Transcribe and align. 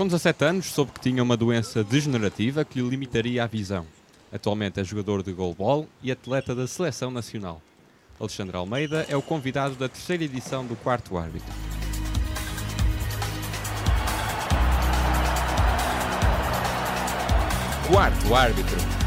Com 0.00 0.06
17 0.06 0.44
anos, 0.46 0.64
soube 0.64 0.92
que 0.92 1.00
tinha 1.00 1.22
uma 1.22 1.36
doença 1.36 1.84
degenerativa 1.84 2.64
que 2.64 2.80
lhe 2.80 2.88
limitaria 2.88 3.44
a 3.44 3.46
visão. 3.46 3.84
Atualmente 4.32 4.80
é 4.80 4.82
jogador 4.82 5.22
de 5.22 5.30
goalball 5.30 5.86
e 6.02 6.10
atleta 6.10 6.54
da 6.54 6.66
seleção 6.66 7.10
nacional. 7.10 7.60
Alexandre 8.18 8.56
Almeida 8.56 9.04
é 9.10 9.14
o 9.14 9.20
convidado 9.20 9.74
da 9.74 9.90
terceira 9.90 10.24
edição 10.24 10.64
do 10.64 10.74
Quarto 10.74 11.18
Árbitro. 11.18 11.52
Quarto 17.86 18.34
Árbitro. 18.34 18.99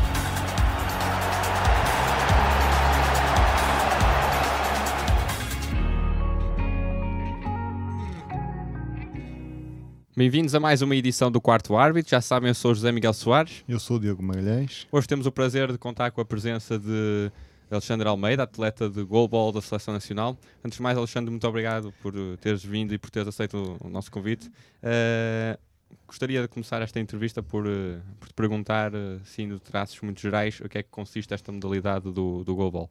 Bem-vindos 10.15 10.53
a 10.53 10.59
mais 10.59 10.83
uma 10.83 10.95
edição 10.95 11.31
do 11.31 11.41
Quarto 11.41 11.75
Árbitro. 11.75 12.11
Já 12.11 12.21
sabem, 12.21 12.49
eu 12.49 12.53
sou 12.53 12.75
José 12.75 12.91
Miguel 12.91 13.13
Soares. 13.13 13.63
Eu 13.67 13.79
sou 13.79 13.97
o 13.97 13.99
Diogo 13.99 14.21
Magalhães. 14.21 14.85
Hoje 14.91 15.07
temos 15.07 15.25
o 15.25 15.31
prazer 15.31 15.71
de 15.71 15.77
contar 15.79 16.11
com 16.11 16.21
a 16.21 16.25
presença 16.25 16.77
de 16.77 17.31
Alexandre 17.71 18.07
Almeida, 18.07 18.43
atleta 18.43 18.87
de 18.87 19.01
goalball 19.01 19.51
da 19.51 19.59
Seleção 19.59 19.91
Nacional. 19.91 20.37
Antes 20.63 20.77
de 20.77 20.83
mais, 20.83 20.99
Alexandre, 20.99 21.31
muito 21.31 21.47
obrigado 21.47 21.91
por 21.99 22.13
teres 22.39 22.63
vindo 22.63 22.93
e 22.93 22.99
por 22.99 23.09
teres 23.09 23.27
aceito 23.27 23.75
o 23.81 23.89
nosso 23.89 24.11
convite. 24.11 24.49
Uh, 24.83 25.57
gostaria 26.05 26.43
de 26.43 26.47
começar 26.47 26.79
esta 26.83 26.99
entrevista 26.99 27.41
por, 27.41 27.65
uh, 27.65 27.99
por 28.19 28.27
te 28.27 28.35
perguntar, 28.35 28.93
uh, 28.93 29.19
sim, 29.25 29.49
de 29.49 29.59
traços 29.59 29.99
muito 30.01 30.21
gerais, 30.21 30.59
o 30.63 30.69
que 30.69 30.77
é 30.77 30.83
que 30.83 30.89
consiste 30.91 31.33
esta 31.33 31.51
modalidade 31.51 32.11
do, 32.11 32.43
do 32.43 32.55
goalball. 32.55 32.87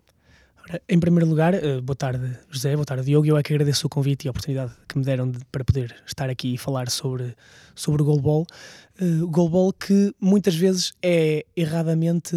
Em 0.89 0.98
primeiro 0.98 1.29
lugar, 1.29 1.55
boa 1.83 1.97
tarde 1.97 2.39
José, 2.48 2.75
boa 2.75 2.84
tarde 2.84 3.05
Diogo. 3.05 3.27
Eu 3.27 3.37
é 3.37 3.43
que 3.43 3.52
agradeço 3.52 3.87
o 3.87 3.91
convite 3.91 4.25
e 4.25 4.29
a 4.29 4.30
oportunidade 4.30 4.73
que 4.88 4.97
me 4.97 5.05
deram 5.05 5.30
de, 5.30 5.38
para 5.51 5.65
poder 5.65 5.95
estar 6.07 6.30
aqui 6.30 6.55
e 6.55 6.59
falar 6.59 6.88
sobre, 6.88 7.35
sobre 7.75 8.01
o 8.02 8.05
goalball 8.05 8.47
uh, 9.03 9.27
goalball 9.29 9.73
que 9.73 10.15
muitas 10.21 10.55
vezes 10.55 10.93
é 11.03 11.45
erradamente 11.57 12.37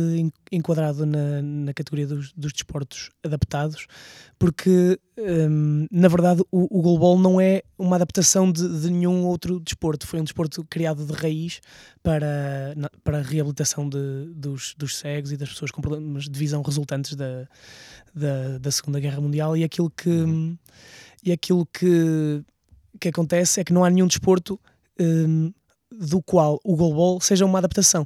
enquadrado 0.52 1.06
na, 1.06 1.42
na 1.42 1.74
categoria 1.74 2.08
dos, 2.08 2.34
dos 2.34 2.52
desportos 2.52 3.10
adaptados, 3.24 3.88
porque 4.40 5.00
um, 5.18 5.86
na 5.92 6.08
verdade 6.08 6.42
o, 6.52 6.80
o 6.80 6.82
goalball 6.82 7.20
não 7.20 7.40
é 7.40 7.62
uma 7.78 7.96
adaptação 7.96 8.52
de, 8.52 8.68
de, 8.82 8.90
nenhum 8.90 9.26
outro 9.26 9.60
desporto, 9.60 10.08
foi 10.08 10.20
um 10.20 10.24
desporto 10.24 10.64
criado 10.66 11.06
de 11.06 11.14
raiz 11.14 11.62
para, 12.02 12.74
na, 12.76 12.90
para 13.04 13.20
a 13.20 13.22
reabilitação 13.22 13.88
de, 13.88 14.34
dos, 14.36 14.74
dos 14.78 14.98
cegos 14.98 15.32
e 15.32 15.38
das 15.38 15.50
pessoas 15.50 15.72
com 15.72 15.82
problemas 15.82 16.28
de 16.28 16.38
visão 16.38 16.62
resultantes 16.62 17.16
da, 17.16 17.48
da, 18.14 18.58
da 18.58 18.72
Segunda 18.72 19.00
Guerra 19.00 19.22
Mundial 19.22 19.56
e 19.56 19.64
aquilo 19.64 19.90
que, 19.90 20.10
uhum. 20.10 20.58
e 21.24 21.32
aquilo 21.32 21.66
que, 21.66 22.44
que 23.00 23.10
acontece 23.10 23.60
é 23.60 23.64
que 23.64 23.74
não 23.74 23.84
há 23.84 23.90
nenhum 23.90 24.08
desporto 24.08 24.60
um, 25.00 25.52
do 26.00 26.22
qual 26.22 26.60
o 26.64 26.76
goalball 26.76 27.20
seja 27.22 27.46
uma 27.46 27.60
adaptação. 27.60 28.06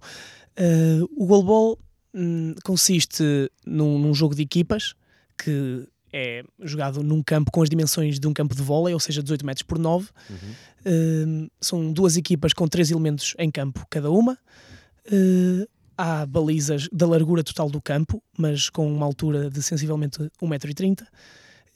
Uh, 0.57 1.09
o 1.15 1.25
goalball 1.25 1.77
um, 2.13 2.55
consiste 2.63 3.23
num, 3.65 3.99
num, 3.99 4.13
jogo 4.13 4.35
de 4.35 4.41
equipas 4.41 4.93
que 5.37 5.87
é 6.11 6.43
jogado 6.59 7.03
num 7.03 7.21
campo 7.21 7.51
com 7.51 7.61
as 7.61 7.69
dimensões 7.69 8.19
de 8.19 8.27
um 8.27 8.33
campo 8.33 8.55
de 8.55 8.61
vôlei, 8.61 8.93
ou 8.93 8.99
seja, 8.99 9.21
18 9.21 9.45
metros 9.45 9.63
por 9.63 9.77
9. 9.77 10.09
Uhum. 10.29 11.45
Uh, 11.45 11.51
são 11.61 11.93
duas 11.93 12.17
equipas 12.17 12.51
com 12.51 12.67
três 12.67 12.89
elementos 12.89 13.35
em 13.37 13.51
campo 13.51 13.85
cada 13.89 14.09
uma. 14.09 14.37
Uh, 15.05 15.67
há 15.97 16.25
balizas 16.25 16.87
da 16.91 17.05
largura 17.05 17.43
total 17.43 17.69
do 17.69 17.81
campo, 17.81 18.23
mas 18.37 18.69
com 18.69 18.91
uma 18.91 19.05
altura 19.05 19.49
de 19.49 19.61
sensivelmente 19.61 20.19
1,30m. 20.41 21.03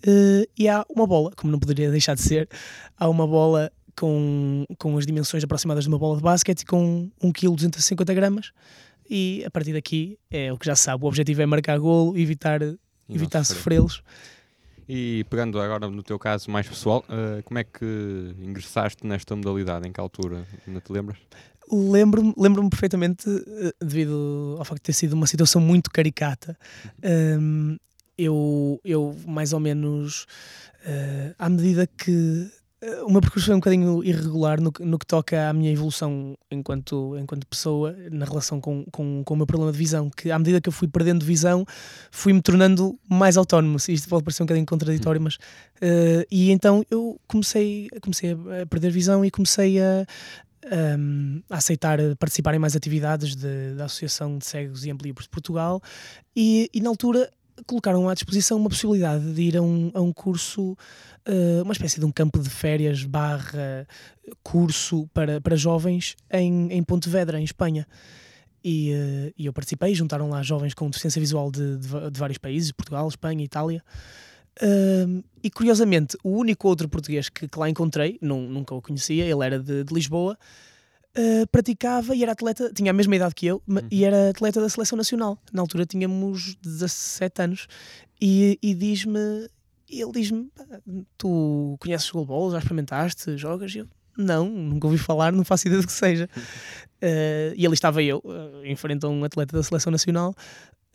Uh, 0.06 0.50
e 0.58 0.68
há 0.68 0.86
uma 0.90 1.06
bola, 1.06 1.32
como 1.36 1.52
não 1.52 1.60
poderia 1.60 1.92
deixar 1.92 2.16
de 2.16 2.22
ser, 2.22 2.50
há 2.98 3.08
uma 3.08 3.28
bola 3.28 3.72
com, 3.96 4.66
com 4.78 4.98
as 4.98 5.06
dimensões 5.06 5.44
aproximadas 5.44 5.84
de 5.84 5.90
uma 5.90 6.00
bola 6.00 6.18
de 6.18 6.24
basquete 6.24 6.62
e 6.62 6.66
com 6.66 7.10
1 7.22 7.32
kg 7.32 7.56
250 7.56 8.14
gramas 8.14 8.52
e 9.10 9.44
a 9.46 9.52
partir 9.52 9.74
daqui 9.74 10.18
é 10.32 10.52
o 10.52 10.58
que 10.58 10.66
já 10.66 10.76
sabe, 10.76 11.04
o 11.04 11.08
objetivo 11.08 11.42
é 11.42 11.46
marcar 11.46 11.78
golo, 11.78 12.18
evitar, 12.18 12.62
evitar 13.10 13.44
sofrê-los. 13.44 14.02
E 14.88 15.26
pegando 15.30 15.60
agora 15.60 15.90
no 15.90 16.04
teu 16.04 16.20
caso 16.20 16.52
mais 16.52 16.68
pessoal, 16.68 17.06
uh, 17.08 17.42
como 17.44 17.58
é 17.58 17.64
que 17.64 17.86
ingressaste 18.40 19.06
nesta 19.06 19.36
modalidade? 19.36 19.88
Em 19.88 19.92
que 19.92 20.00
altura? 20.00 20.46
Não 20.68 20.82
te 20.82 20.92
lembras? 20.92 21.18
Lembro-me 21.72 22.34
lembro 22.38 22.70
perfeitamente, 22.70 23.30
uh, 23.30 23.74
devido 23.80 24.56
ao 24.60 24.66
facto 24.66 24.82
de 24.82 24.86
ter 24.86 24.94
sido 24.94 25.14
uma 25.14 25.28
situação 25.28 25.62
muito 25.62 25.90
caricata. 25.90 26.58
Um, 27.40 27.78
eu, 28.18 28.80
eu, 28.84 29.16
mais 29.26 29.54
ou 29.54 29.60
menos, 29.60 30.24
uh, 30.86 31.34
à 31.40 31.50
medida 31.50 31.88
que 31.88 32.52
o 33.06 33.12
meu 33.12 33.22
percurso 33.22 33.46
foi 33.46 33.56
um 33.56 33.60
bocadinho 33.60 34.04
irregular 34.04 34.60
no, 34.60 34.72
no 34.82 35.00
que 35.00 35.06
toca 35.06 35.50
à 35.50 35.54
minha 35.54 35.72
evolução 35.72 36.38
enquanto, 36.52 37.18
enquanto 37.18 37.48
pessoa, 37.48 37.96
na 38.12 38.26
relação 38.26 38.60
com, 38.60 38.84
com, 38.92 39.24
com 39.24 39.34
o 39.34 39.38
meu 39.38 39.46
problema 39.46 39.72
de 39.72 39.78
visão, 39.78 40.10
que 40.10 40.32
à 40.32 40.38
medida 40.38 40.60
que 40.60 40.68
eu 40.68 40.74
fui 40.74 40.88
perdendo 40.88 41.26
visão, 41.26 41.66
fui-me 42.12 42.42
tornando 42.42 43.00
mais 43.10 43.38
autónomo. 43.38 43.78
Isto 43.88 44.10
pode 44.10 44.24
parecer 44.24 44.44
um 44.44 44.46
bocadinho 44.46 44.66
contraditório, 44.66 45.22
mas. 45.22 45.36
Uh, 45.36 46.26
e 46.30 46.52
então 46.52 46.84
eu 46.90 47.20
comecei, 47.28 47.90
comecei 48.02 48.32
a 48.32 48.66
perder 48.66 48.92
visão 48.92 49.24
e 49.24 49.32
comecei 49.32 49.82
a, 49.82 50.06
um, 50.98 51.42
a 51.50 51.58
aceitar 51.58 52.00
participar 52.18 52.54
em 52.56 52.60
mais 52.60 52.76
atividades 52.76 53.36
de, 53.36 53.76
da 53.76 53.86
Associação 53.86 54.38
de 54.38 54.46
Cegos 54.46 54.86
e 54.86 54.92
Ambliopes 54.92 55.24
de 55.24 55.30
Portugal 55.30 55.82
e, 56.36 56.70
e 56.74 56.82
na 56.82 56.90
altura 56.90 57.30
colocaram 57.66 58.10
à 58.10 58.14
disposição 58.14 58.58
uma 58.58 58.70
possibilidade 58.70 59.34
de 59.34 59.42
ir 59.42 59.58
a 59.58 59.62
um, 59.62 59.92
a 59.94 60.02
um 60.02 60.12
curso, 60.12 60.72
uh, 61.28 61.64
uma 61.64 61.74
espécie 61.74 62.00
de 62.00 62.06
um 62.06 62.12
campo 62.12 62.40
de 62.40 62.50
férias 62.50 63.04
barra 63.04 63.88
curso 64.42 65.08
para, 65.14 65.42
para 65.42 65.56
jovens 65.56 66.16
em, 66.32 66.72
em 66.72 66.84
Pontevedra, 66.84 67.40
em 67.40 67.44
Espanha. 67.44 67.88
E, 68.64 68.94
uh, 68.94 69.34
e 69.38 69.46
eu 69.46 69.54
participei, 69.54 69.94
juntaram 69.94 70.30
lá 70.30 70.42
jovens 70.42 70.74
com 70.74 70.90
deficiência 70.90 71.20
visual 71.20 71.52
de, 71.52 71.78
de, 71.78 72.12
de 72.12 72.20
vários 72.20 72.38
países, 72.38 72.72
Portugal, 72.72 73.08
Espanha, 73.08 73.44
Itália. 73.44 73.84
Uh, 74.62 75.24
e 75.44 75.50
curiosamente, 75.50 76.16
o 76.24 76.30
único 76.30 76.68
outro 76.68 76.88
português 76.88 77.28
que, 77.28 77.48
que 77.48 77.60
lá 77.60 77.70
encontrei, 77.70 78.18
nunca 78.22 78.74
o 78.74 78.82
conhecia, 78.82 79.26
ele 79.26 79.44
era 79.44 79.60
de, 79.60 79.84
de 79.84 79.94
Lisboa, 79.94 80.38
uh, 81.18 81.48
praticava 81.52 82.16
e 82.16 82.24
era 82.24 82.32
atleta, 82.32 82.72
tinha 82.74 82.92
a 82.92 82.94
mesma 82.94 83.16
idade 83.16 83.36
que 83.36 83.46
eu, 83.46 83.62
uhum. 83.68 83.88
e 83.90 84.04
era 84.04 84.30
atleta 84.30 84.62
da 84.62 84.70
seleção 84.70 84.98
nacional. 84.98 85.38
Na 85.52 85.62
altura 85.62 85.86
tínhamos 85.86 86.56
17 86.62 87.42
anos. 87.42 87.68
E, 88.22 88.58
e 88.62 88.74
diz-me, 88.74 89.50
ele 89.90 90.12
diz-me: 90.14 90.50
Tu 91.18 91.78
conheces 91.80 92.10
o 92.10 92.14
goalball? 92.14 92.52
Já 92.52 92.60
experimentaste? 92.60 93.38
Jogas? 93.38 93.74
E 93.76 93.80
eu, 93.80 93.88
não, 94.18 94.48
nunca 94.50 94.88
ouvi 94.88 94.98
falar, 94.98 95.32
não 95.32 95.44
faço 95.44 95.68
ideia 95.68 95.82
do 95.82 95.88
que 95.88 95.94
seja. 95.94 96.30
Uh, 97.02 97.54
e 97.56 97.66
ali 97.66 97.74
estava 97.74 98.02
eu, 98.02 98.22
uh, 98.24 98.64
em 98.64 98.76
frente 98.76 99.06
a 99.06 99.10
um 99.10 99.24
atleta 99.24 99.58
da 99.58 99.64
seleção 99.64 99.92
nacional. 99.92 100.34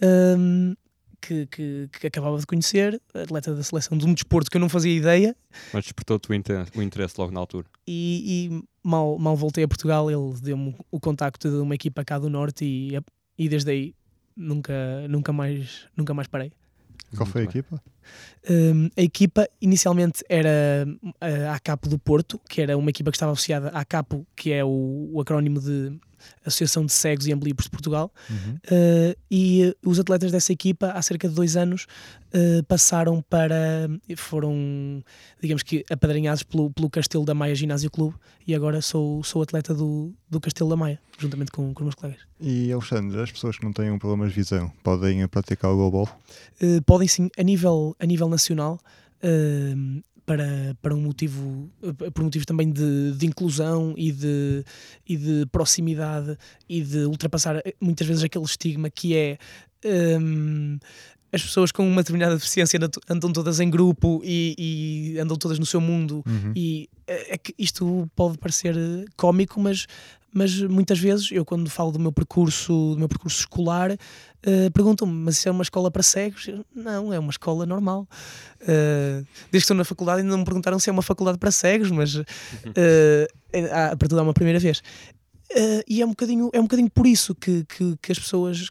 Um, 0.02 0.74
que, 1.20 1.46
que, 1.46 1.88
que, 2.00 2.06
acabava 2.06 2.38
de 2.38 2.46
conhecer, 2.46 3.00
atleta 3.12 3.52
da 3.52 3.62
seleção 3.62 3.98
de 3.98 4.06
um 4.06 4.14
desporto 4.14 4.50
que 4.50 4.56
eu 4.56 4.60
não 4.60 4.68
fazia 4.68 4.94
ideia. 4.94 5.36
Mas 5.72 5.84
despertou-te 5.84 6.30
o 6.30 6.34
interesse, 6.34 6.70
o 6.76 6.82
interesse 6.82 7.14
logo 7.18 7.32
na 7.32 7.40
altura. 7.40 7.66
E, 7.86 8.62
mal, 8.88 9.18
mal 9.18 9.36
voltei 9.36 9.64
a 9.64 9.68
Portugal, 9.68 10.10
ele 10.10 10.40
deu-me 10.40 10.74
o 10.90 10.98
contacto 10.98 11.50
de 11.50 11.56
uma 11.56 11.74
equipa 11.74 12.04
cá 12.04 12.18
do 12.18 12.30
Norte 12.30 12.64
e, 12.64 12.98
e 13.36 13.48
desde 13.48 13.70
aí 13.70 13.94
nunca, 14.34 15.06
nunca, 15.08 15.32
mais, 15.32 15.86
nunca 15.94 16.14
mais 16.14 16.26
parei. 16.26 16.52
Qual 17.14 17.26
foi 17.26 17.42
a 17.42 17.44
equipa? 17.44 17.82
Um, 18.48 18.88
a 18.96 19.02
equipa 19.02 19.48
inicialmente 19.60 20.24
era 20.28 20.86
a 21.20 21.54
ACAPO 21.54 21.88
do 21.88 21.98
Porto, 21.98 22.40
que 22.48 22.62
era 22.62 22.76
uma 22.78 22.90
equipa 22.90 23.10
que 23.10 23.16
estava 23.16 23.32
associada 23.32 23.68
à 23.70 23.80
ACAPO, 23.80 24.26
que 24.34 24.52
é 24.52 24.64
o, 24.64 25.10
o 25.12 25.20
acrónimo 25.20 25.60
de 25.60 25.98
Associação 26.44 26.84
de 26.84 26.92
Cegos 26.92 27.26
e 27.26 27.32
Ambliopes 27.32 27.64
de 27.64 27.70
Portugal, 27.70 28.12
uhum. 28.30 28.54
uh, 28.54 29.16
e 29.30 29.74
os 29.84 29.98
atletas 29.98 30.32
dessa 30.32 30.52
equipa, 30.52 30.90
há 30.92 31.02
cerca 31.02 31.28
de 31.28 31.34
dois 31.34 31.56
anos, 31.56 31.86
uh, 32.34 32.62
passaram 32.64 33.22
para. 33.28 33.88
foram, 34.16 35.02
digamos 35.40 35.62
que, 35.62 35.84
apadrinhados 35.90 36.42
pelo, 36.42 36.70
pelo 36.70 36.90
Castelo 36.90 37.24
da 37.24 37.34
Maia 37.34 37.54
Ginásio 37.54 37.90
Clube, 37.90 38.16
e 38.46 38.54
agora 38.54 38.80
sou, 38.80 39.22
sou 39.22 39.42
atleta 39.42 39.74
do, 39.74 40.12
do 40.28 40.40
Castelo 40.40 40.70
da 40.70 40.76
Maia, 40.76 40.98
juntamente 41.18 41.52
com, 41.52 41.72
com 41.74 41.82
os 41.82 41.84
meus 41.84 41.94
colegas. 41.94 42.20
E, 42.40 42.72
Alexandre, 42.72 43.20
as 43.20 43.30
pessoas 43.30 43.58
que 43.58 43.64
não 43.64 43.72
têm 43.72 43.90
um 43.90 43.98
problema 43.98 44.26
de 44.28 44.34
visão 44.34 44.72
podem 44.82 45.26
praticar 45.28 45.70
o 45.70 45.76
goalball? 45.76 46.08
Uh, 46.62 46.82
podem 46.82 47.08
sim, 47.08 47.28
a 47.36 47.42
nível, 47.42 47.94
a 47.98 48.06
nível 48.06 48.28
nacional. 48.28 48.80
Uh, 49.22 50.02
para, 50.28 50.76
para 50.82 50.94
um 50.94 51.00
motivo, 51.00 51.70
por 52.12 52.22
motivos 52.22 52.44
também 52.44 52.70
de, 52.70 53.12
de 53.12 53.26
inclusão 53.26 53.94
e 53.96 54.12
de, 54.12 54.62
e 55.08 55.16
de 55.16 55.46
proximidade 55.46 56.36
e 56.68 56.82
de 56.82 56.98
ultrapassar 57.06 57.56
eh, 57.56 57.74
muitas 57.80 58.06
vezes 58.06 58.22
aquele 58.22 58.44
estigma 58.44 58.90
que 58.90 59.16
é 59.16 59.38
um, 60.20 60.78
as 61.32 61.42
pessoas 61.42 61.72
com 61.72 61.86
uma 61.86 62.02
determinada 62.02 62.34
deficiência 62.34 62.78
andam 63.08 63.32
todas 63.32 63.58
em 63.58 63.70
grupo 63.70 64.20
e, 64.22 64.54
e 64.58 65.18
andam 65.18 65.36
todas 65.36 65.58
no 65.58 65.64
seu 65.64 65.80
mundo 65.80 66.22
uhum. 66.26 66.52
e 66.54 66.90
eh, 67.06 67.34
é 67.34 67.38
que 67.38 67.54
isto 67.58 68.06
pode 68.14 68.36
parecer 68.36 68.76
cómico, 69.16 69.58
mas 69.58 69.86
mas 70.32 70.60
muitas 70.62 70.98
vezes 70.98 71.30
eu 71.32 71.44
quando 71.44 71.70
falo 71.70 71.90
do 71.90 71.98
meu 71.98 72.12
percurso, 72.12 72.92
do 72.92 72.98
meu 72.98 73.08
percurso 73.08 73.40
escolar, 73.40 73.92
uh, 73.92 74.70
perguntam-me, 74.72 75.12
mas 75.12 75.38
isso 75.38 75.48
é 75.48 75.52
uma 75.52 75.62
escola 75.62 75.90
para 75.90 76.02
cegos? 76.02 76.48
Eu, 76.48 76.64
não, 76.74 77.12
é 77.12 77.18
uma 77.18 77.30
escola 77.30 77.64
normal. 77.64 78.06
Uh, 78.62 79.24
desde 79.24 79.50
que 79.50 79.56
estou 79.58 79.76
na 79.76 79.84
faculdade 79.84 80.20
ainda 80.20 80.30
não 80.30 80.38
me 80.38 80.44
perguntaram 80.44 80.78
se 80.78 80.90
é 80.90 80.92
uma 80.92 81.02
faculdade 81.02 81.38
para 81.38 81.50
cegos, 81.50 81.90
mas 81.90 82.14
uh, 82.14 82.24
a 83.72 83.96
partir 83.96 84.14
uma 84.14 84.34
primeira 84.34 84.58
vez. 84.58 84.78
Uh, 85.50 85.82
e 85.88 86.02
é 86.02 86.06
um 86.06 86.10
bocadinho, 86.10 86.50
é 86.52 86.60
um 86.60 86.64
bocadinho 86.64 86.90
por 86.90 87.06
isso 87.06 87.34
que, 87.34 87.64
que, 87.64 87.96
que 88.00 88.12
as 88.12 88.18
pessoas 88.18 88.70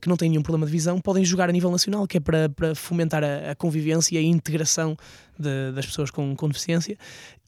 que 0.00 0.08
não 0.08 0.16
têm 0.16 0.28
nenhum 0.30 0.42
problema 0.42 0.66
de 0.66 0.72
visão 0.72 1.00
podem 1.00 1.24
jogar 1.24 1.48
a 1.48 1.52
nível 1.52 1.70
nacional, 1.70 2.04
que 2.04 2.16
é 2.16 2.20
para, 2.20 2.48
para 2.48 2.74
fomentar 2.74 3.22
a, 3.22 3.52
a 3.52 3.54
convivência 3.54 4.16
e 4.16 4.18
a 4.18 4.22
integração 4.22 4.96
de, 5.38 5.70
das 5.72 5.86
pessoas 5.86 6.10
com, 6.10 6.34
com 6.34 6.48
deficiência 6.48 6.98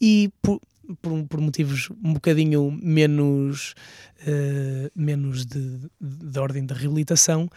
e 0.01 0.31
por, 0.41 0.61
por, 1.01 1.25
por, 1.27 1.41
motivos 1.41 1.91
um 2.03 2.15
bocadinho 2.15 2.71
menos, 2.71 3.75
uh, 4.23 4.91
menos 4.95 5.45
de, 5.45 5.79
de, 6.01 6.27
de, 6.31 6.39
ordem 6.39 6.65
da 6.65 6.75
reabilitação, 6.75 7.49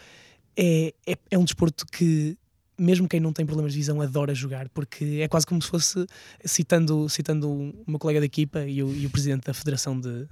é, 0.56 0.94
é, 1.06 1.16
é 1.30 1.38
um 1.38 1.44
desporto 1.44 1.84
que 1.86 2.36
mesmo 2.76 3.08
quem 3.08 3.20
não 3.20 3.32
tem 3.32 3.46
problemas 3.46 3.72
de 3.72 3.78
visão 3.78 4.00
adora 4.00 4.34
jogar, 4.34 4.68
porque 4.68 5.20
é 5.22 5.28
quase 5.28 5.46
como 5.46 5.62
se 5.62 5.68
fosse, 5.68 6.06
citando, 6.44 7.08
citando 7.08 7.72
meu 7.86 7.98
colega 7.98 8.20
de 8.20 8.26
equipa 8.26 8.64
e 8.64 8.82
o, 8.82 8.92
e 8.92 9.06
o 9.06 9.10
presidente 9.10 9.44
da 9.44 9.54
Federação 9.54 9.98
de, 9.98 10.26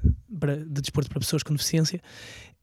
de 0.66 0.80
Desporto 0.80 1.08
para 1.08 1.20
Pessoas 1.20 1.42
com 1.42 1.54
Deficiência, 1.54 2.00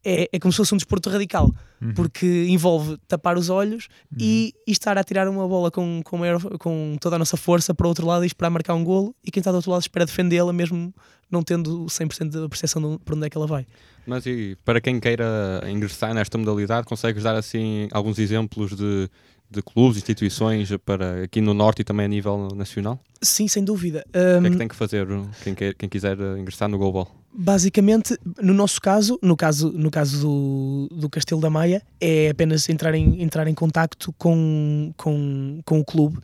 é, 0.04 0.30
é 0.32 0.40
como 0.40 0.52
se 0.52 0.58
fosse 0.58 0.74
um 0.74 0.78
desporto 0.78 1.10
radical, 1.10 1.54
uhum. 1.82 1.94
porque 1.94 2.46
envolve 2.48 2.98
tapar 3.08 3.38
os 3.38 3.50
olhos 3.50 3.88
uhum. 4.12 4.18
e, 4.20 4.54
e, 4.66 4.72
estar 4.72 4.98
a 4.98 5.04
tirar 5.04 5.28
uma 5.28 5.48
bola 5.48 5.70
com, 5.70 6.02
com, 6.04 6.18
maior, 6.18 6.40
com 6.58 6.96
toda 7.00 7.16
a 7.16 7.20
nossa 7.20 7.36
força 7.36 7.74
para 7.74 7.86
o 7.86 7.90
outro 7.90 8.06
lado 8.06 8.24
e 8.24 8.28
esperar 8.28 8.50
marcar 8.50 8.74
um 8.74 8.84
golo, 8.84 9.16
e 9.24 9.32
quem 9.32 9.42
está 9.42 9.52
do 9.52 9.56
outro 9.56 9.72
lado 9.72 9.82
espera 9.82 10.06
defendê-la, 10.06 10.54
mesmo 10.54 10.94
não 11.30 11.44
tendo 11.44 11.86
100% 11.86 12.30
da 12.30 12.50
percepção 12.50 12.82
de 12.82 13.00
para 13.04 13.16
onde 13.16 13.28
é 13.28 13.30
que 13.30 13.38
ela 13.38 13.48
vai. 13.48 13.66
Mas 14.06 14.26
e 14.26 14.58
para 14.66 14.82
quem 14.82 15.00
queira 15.00 15.62
ingressar 15.70 16.14
nesta 16.14 16.38
modalidade, 16.38 16.88
consegues 16.88 17.24
dar 17.24 17.36
assim 17.36 17.88
alguns 17.92 18.18
exemplos 18.18 18.76
de 18.76 19.10
de 19.50 19.62
clubes, 19.62 19.98
instituições 19.98 20.70
para 20.86 21.24
aqui 21.24 21.42
no 21.42 21.54
Norte 21.54 21.82
e 21.82 21.84
também 21.84 22.06
a 22.06 22.10
nível 22.10 22.50
nacional? 22.56 23.00
Sim, 23.22 23.48
sem 23.48 23.64
dúvida. 23.64 24.06
Um, 24.14 24.38
o 24.38 24.42
que 24.42 24.48
é 24.48 24.52
que 24.52 24.58
tem 24.58 24.68
que 24.68 24.76
fazer 24.76 25.08
quem, 25.44 25.56
quer, 25.56 25.74
quem 25.74 25.90
quiser 25.90 26.18
ingressar 26.38 26.70
no 26.70 26.78
Goalball? 26.78 27.10
Basicamente, 27.32 28.18
no 28.42 28.54
nosso 28.54 28.82
caso, 28.82 29.20
no 29.22 29.36
caso, 29.38 29.72
no 29.72 29.92
caso 29.92 30.20
do, 30.22 30.90
do 30.96 31.10
Castelo 31.10 31.40
da 31.40 31.50
Maia, 31.50 31.82
é 32.02 32.30
apenas 32.30 32.68
entrar 32.70 32.94
em, 32.96 33.22
entrar 33.22 33.48
em 33.48 33.54
contacto 33.54 34.14
com, 34.18 34.92
com, 34.98 35.62
com 35.64 35.80
o 35.80 35.86
clube. 35.86 36.20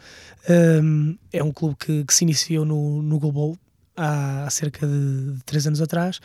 Um, 0.49 1.15
é 1.31 1.43
um 1.43 1.51
clube 1.51 1.75
que, 1.79 2.03
que 2.03 2.13
se 2.13 2.23
iniciou 2.23 2.65
no, 2.65 3.01
no 3.01 3.19
Goalball 3.19 3.57
há, 3.95 4.47
cerca 4.49 4.85
de, 4.85 5.37
três 5.45 5.65
anos 5.65 5.81
atrás. 5.81 6.17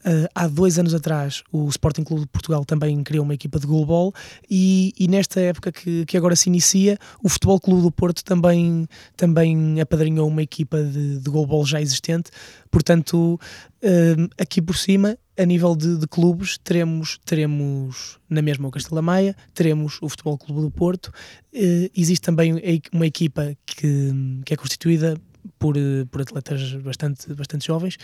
Uh, 0.00 0.28
há 0.34 0.46
dois 0.46 0.78
anos 0.78 0.94
atrás, 0.94 1.42
o 1.52 1.68
Sporting 1.68 2.04
Clube 2.04 2.22
de 2.22 2.28
Portugal 2.28 2.64
também 2.64 3.02
criou 3.02 3.24
uma 3.24 3.34
equipa 3.34 3.58
de 3.58 3.66
goalball 3.66 4.12
e, 4.50 4.92
e 4.98 5.08
nesta 5.08 5.40
época 5.40 5.72
que, 5.72 6.06
que 6.06 6.16
agora 6.16 6.36
se 6.36 6.48
inicia, 6.48 6.98
o 7.22 7.28
Futebol 7.28 7.60
Clube 7.60 7.82
do 7.82 7.90
Porto 7.90 8.24
também, 8.24 8.86
também 9.16 9.80
apadrinhou 9.80 10.28
uma 10.28 10.42
equipa 10.42 10.82
de, 10.82 11.18
de 11.18 11.30
goalball 11.30 11.64
já 11.64 11.80
existente. 11.80 12.30
Portanto, 12.70 13.38
uh, 13.82 14.28
aqui 14.40 14.60
por 14.60 14.76
cima, 14.76 15.16
a 15.38 15.44
nível 15.44 15.76
de, 15.76 15.98
de, 15.98 16.06
clubes, 16.06 16.58
teremos, 16.58 17.18
teremos 17.24 18.18
na 18.28 18.42
mesma 18.42 18.68
o 18.68 18.70
Castelo 18.70 19.02
Maia, 19.02 19.36
teremos 19.54 19.98
o 20.02 20.08
Futebol 20.08 20.36
Clube 20.36 20.62
do 20.62 20.70
Porto. 20.70 21.12
Uh, 21.54 21.90
existe 21.96 22.22
também 22.22 22.60
uma 22.92 23.06
equipa 23.06 23.56
que, 23.64 24.12
que 24.44 24.54
é 24.54 24.56
constituída 24.56 25.16
por, 25.58 25.76
eh, 25.76 26.04
por 26.10 26.22
atletas 26.22 26.72
bastante, 26.74 27.32
bastante 27.34 27.66
jovens, 27.66 27.96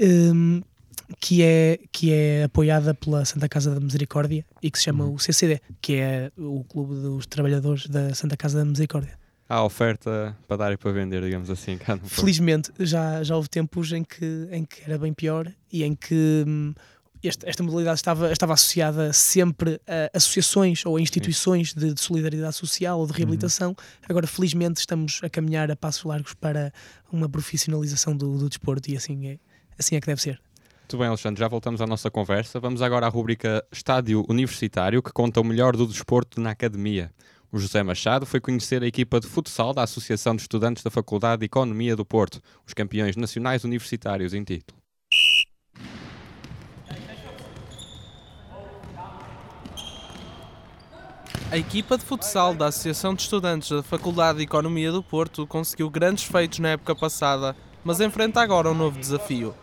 um, 0.00 0.62
que, 1.20 1.42
é, 1.42 1.78
que 1.92 2.12
é 2.12 2.44
apoiada 2.44 2.94
pela 2.94 3.24
Santa 3.24 3.48
Casa 3.48 3.74
da 3.74 3.80
Misericórdia 3.80 4.44
e 4.62 4.70
que 4.70 4.78
se 4.78 4.84
chama 4.84 5.04
uhum. 5.04 5.14
o 5.14 5.18
CCD, 5.18 5.60
que 5.80 5.96
é 5.96 6.30
o 6.36 6.64
Clube 6.64 6.94
dos 6.94 7.26
Trabalhadores 7.26 7.86
da 7.86 8.14
Santa 8.14 8.36
Casa 8.36 8.58
da 8.58 8.64
Misericórdia. 8.64 9.18
Há 9.48 9.62
oferta 9.62 10.36
para 10.48 10.56
dar 10.56 10.72
e 10.72 10.76
para 10.76 10.90
vender, 10.90 11.22
digamos 11.22 11.48
assim. 11.50 11.78
Felizmente, 12.04 12.72
já, 12.80 13.22
já 13.22 13.36
houve 13.36 13.48
tempos 13.48 13.92
em 13.92 14.02
que, 14.02 14.48
em 14.50 14.64
que 14.64 14.82
era 14.84 14.98
bem 14.98 15.14
pior 15.14 15.50
e 15.72 15.84
em 15.84 15.94
que 15.94 16.44
hum, 16.46 16.74
este, 17.22 17.48
esta 17.48 17.62
modalidade 17.62 17.98
estava, 17.98 18.30
estava 18.30 18.54
associada 18.54 19.12
sempre 19.12 19.80
a 19.86 20.16
associações 20.16 20.84
ou 20.84 20.96
a 20.96 21.00
instituições 21.00 21.74
de, 21.74 21.94
de 21.94 22.00
solidariedade 22.00 22.54
social 22.54 22.98
ou 22.98 23.06
de 23.06 23.12
reabilitação. 23.12 23.70
Uhum. 23.70 23.76
Agora, 24.08 24.26
felizmente, 24.26 24.80
estamos 24.80 25.20
a 25.22 25.28
caminhar 25.28 25.70
a 25.70 25.76
passos 25.76 26.04
largos 26.04 26.34
para 26.34 26.72
uma 27.12 27.28
profissionalização 27.28 28.16
do, 28.16 28.38
do 28.38 28.48
desporto 28.48 28.90
e 28.90 28.96
assim 28.96 29.28
é, 29.28 29.38
assim 29.78 29.96
é 29.96 30.00
que 30.00 30.06
deve 30.06 30.20
ser. 30.20 30.40
Muito 30.80 30.98
bem, 30.98 31.08
Alexandre, 31.08 31.40
já 31.40 31.48
voltamos 31.48 31.80
à 31.80 31.86
nossa 31.86 32.10
conversa. 32.10 32.60
Vamos 32.60 32.80
agora 32.80 33.06
à 33.06 33.08
rubrica 33.08 33.64
Estádio 33.72 34.24
Universitário, 34.28 35.02
que 35.02 35.12
conta 35.12 35.40
o 35.40 35.44
melhor 35.44 35.76
do 35.76 35.86
desporto 35.86 36.40
na 36.40 36.50
academia. 36.50 37.10
O 37.50 37.58
José 37.58 37.82
Machado 37.82 38.26
foi 38.26 38.40
conhecer 38.40 38.82
a 38.82 38.86
equipa 38.86 39.18
de 39.18 39.26
futsal 39.26 39.72
da 39.72 39.82
Associação 39.82 40.36
de 40.36 40.42
Estudantes 40.42 40.82
da 40.82 40.90
Faculdade 40.90 41.40
de 41.40 41.46
Economia 41.46 41.96
do 41.96 42.04
Porto, 42.04 42.40
os 42.66 42.74
campeões 42.74 43.16
nacionais 43.16 43.64
universitários 43.64 44.34
em 44.34 44.44
título. 44.44 44.78
A 51.56 51.58
equipa 51.58 51.96
de 51.96 52.04
futsal 52.04 52.52
da 52.52 52.66
Associação 52.66 53.14
de 53.14 53.22
Estudantes 53.22 53.70
da 53.70 53.82
Faculdade 53.82 54.36
de 54.36 54.44
Economia 54.44 54.92
do 54.92 55.02
Porto 55.02 55.46
conseguiu 55.46 55.88
grandes 55.88 56.24
feitos 56.24 56.58
na 56.58 56.68
época 56.68 56.94
passada, 56.94 57.56
mas 57.82 57.98
enfrenta 57.98 58.42
agora 58.42 58.70
um 58.70 58.74
novo 58.74 59.00
desafio. 59.00 59.54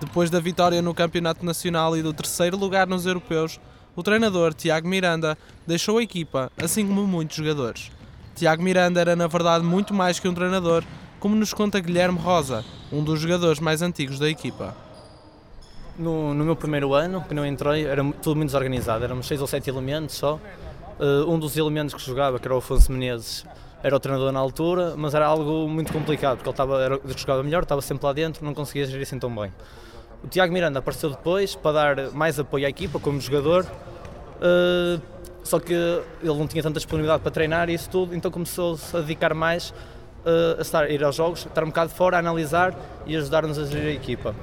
Depois 0.00 0.28
da 0.28 0.40
vitória 0.40 0.82
no 0.82 0.92
Campeonato 0.92 1.46
Nacional 1.46 1.96
e 1.96 2.02
do 2.02 2.12
terceiro 2.12 2.56
lugar 2.56 2.88
nos 2.88 3.06
Europeus, 3.06 3.60
o 3.94 4.02
treinador 4.02 4.54
Tiago 4.54 4.88
Miranda 4.88 5.38
deixou 5.64 5.98
a 5.98 6.02
equipa, 6.02 6.50
assim 6.60 6.84
como 6.84 7.06
muitos 7.06 7.36
jogadores. 7.36 7.92
Tiago 8.34 8.60
Miranda 8.60 9.00
era 9.00 9.14
na 9.14 9.28
verdade 9.28 9.64
muito 9.64 9.94
mais 9.94 10.18
que 10.18 10.26
um 10.26 10.34
treinador, 10.34 10.82
como 11.20 11.36
nos 11.36 11.54
conta 11.54 11.78
Guilherme 11.78 12.18
Rosa, 12.18 12.64
um 12.90 13.04
dos 13.04 13.20
jogadores 13.20 13.60
mais 13.60 13.82
antigos 13.82 14.18
da 14.18 14.28
equipa. 14.28 14.76
No, 15.96 16.34
no 16.34 16.44
meu 16.44 16.56
primeiro 16.56 16.92
ano, 16.92 17.22
que 17.22 17.32
não 17.32 17.46
entrei, 17.46 17.86
era 17.86 18.02
tudo 18.20 18.34
muito 18.34 18.48
desorganizado, 18.48 19.04
éramos 19.04 19.28
seis 19.28 19.40
ou 19.40 19.46
sete 19.46 19.70
elementos 19.70 20.16
só, 20.16 20.40
Uh, 20.98 21.30
um 21.30 21.38
dos 21.38 21.56
elementos 21.56 21.94
que 21.94 22.00
jogava, 22.00 22.38
que 22.38 22.46
era 22.46 22.54
o 22.54 22.58
Afonso 22.58 22.90
Menezes, 22.90 23.44
era 23.82 23.94
o 23.94 24.00
treinador 24.00 24.32
na 24.32 24.40
altura, 24.40 24.94
mas 24.96 25.14
era 25.14 25.26
algo 25.26 25.68
muito 25.68 25.92
complicado, 25.92 26.38
porque 26.38 26.48
ele 26.48 26.54
estava, 26.54 26.82
era, 26.82 27.00
jogava 27.16 27.42
melhor, 27.42 27.62
estava 27.62 27.82
sempre 27.82 28.06
lá 28.06 28.12
dentro, 28.12 28.44
não 28.44 28.54
conseguia 28.54 28.86
gerir 28.86 29.02
assim 29.02 29.18
tão 29.18 29.34
bem. 29.34 29.52
O 30.24 30.28
Tiago 30.28 30.52
Miranda 30.52 30.78
apareceu 30.78 31.10
depois 31.10 31.54
para 31.54 31.94
dar 31.94 32.10
mais 32.12 32.40
apoio 32.40 32.66
à 32.66 32.68
equipa 32.68 32.98
como 32.98 33.20
jogador, 33.20 33.64
uh, 33.64 35.00
só 35.44 35.60
que 35.60 35.72
ele 35.72 36.02
não 36.22 36.46
tinha 36.46 36.62
tanta 36.62 36.78
disponibilidade 36.78 37.22
para 37.22 37.30
treinar 37.30 37.68
e 37.68 37.74
isso 37.74 37.88
tudo, 37.90 38.14
então 38.14 38.30
começou-se 38.30 38.96
a 38.96 39.00
dedicar 39.00 39.34
mais 39.34 39.70
uh, 39.70 40.58
a, 40.58 40.62
estar, 40.62 40.84
a 40.84 40.90
ir 40.90 41.04
aos 41.04 41.14
jogos, 41.14 41.46
estar 41.46 41.62
um 41.62 41.68
bocado 41.68 41.90
fora, 41.90 42.16
a 42.16 42.18
analisar 42.20 42.74
e 43.06 43.16
ajudar-nos 43.16 43.58
a 43.58 43.66
gerir 43.66 43.88
a 43.88 43.92
equipa. 43.92 44.34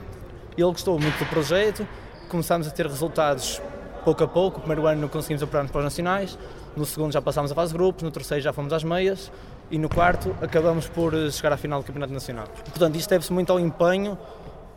Ele 0.56 0.68
gostou 0.68 0.98
muito 1.00 1.18
do 1.18 1.26
projeto, 1.26 1.86
começámos 2.30 2.68
a 2.68 2.72
ter 2.72 2.86
resultados 2.86 3.62
pouco 4.04 4.24
a 4.24 4.28
pouco. 4.28 4.58
O 4.58 4.60
primeiro 4.62 4.86
ano 4.88 5.10
conseguimos 5.10 5.42
apurar-nos 5.42 5.72
para 5.72 5.80
os 5.80 5.86
nacionais, 5.86 6.38
no 6.76 6.86
segundo 6.86 7.12
já 7.12 7.22
passámos 7.22 7.52
a 7.52 7.56
fase 7.56 7.72
de 7.72 7.78
grupos, 7.78 8.04
no 8.04 8.12
terceiro 8.12 8.44
já 8.44 8.54
fomos 8.54 8.72
às 8.74 8.84
meias 8.84 9.32
e 9.72 9.78
no 9.78 9.90
quarto 9.90 10.36
acabamos 10.42 10.88
por 10.88 11.14
eh, 11.14 11.32
chegar 11.32 11.54
à 11.54 11.58
final 11.58 11.82
do 11.82 11.86
Campeonato 11.86 12.14
Nacional. 12.14 12.48
Portanto, 12.48 12.96
isto 12.96 13.10
deve-se 13.10 13.34
muito 13.34 13.52
ao 13.52 13.60
empenho 13.60 14.18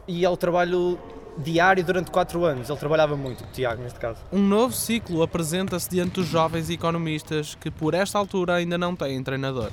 e 0.09 0.25
ao 0.25 0.37
trabalho 0.37 0.99
diário 1.39 1.85
durante 1.85 2.11
quatro 2.11 2.45
anos. 2.45 2.69
Ele 2.69 2.79
trabalhava 2.79 3.17
muito, 3.17 3.45
Tiago, 3.53 3.83
neste 3.83 3.99
caso. 3.99 4.19
Um 4.33 4.41
novo 4.41 4.75
ciclo 4.75 5.23
apresenta-se 5.23 5.91
diante 5.91 6.15
dos 6.15 6.27
jovens 6.27 6.71
economistas 6.71 7.55
que, 7.55 7.71
por 7.71 7.95
esta 7.95 8.19
altura, 8.19 8.55
ainda 8.55 8.79
não 8.79 8.97
têm 8.97 9.23
treinador. 9.23 9.71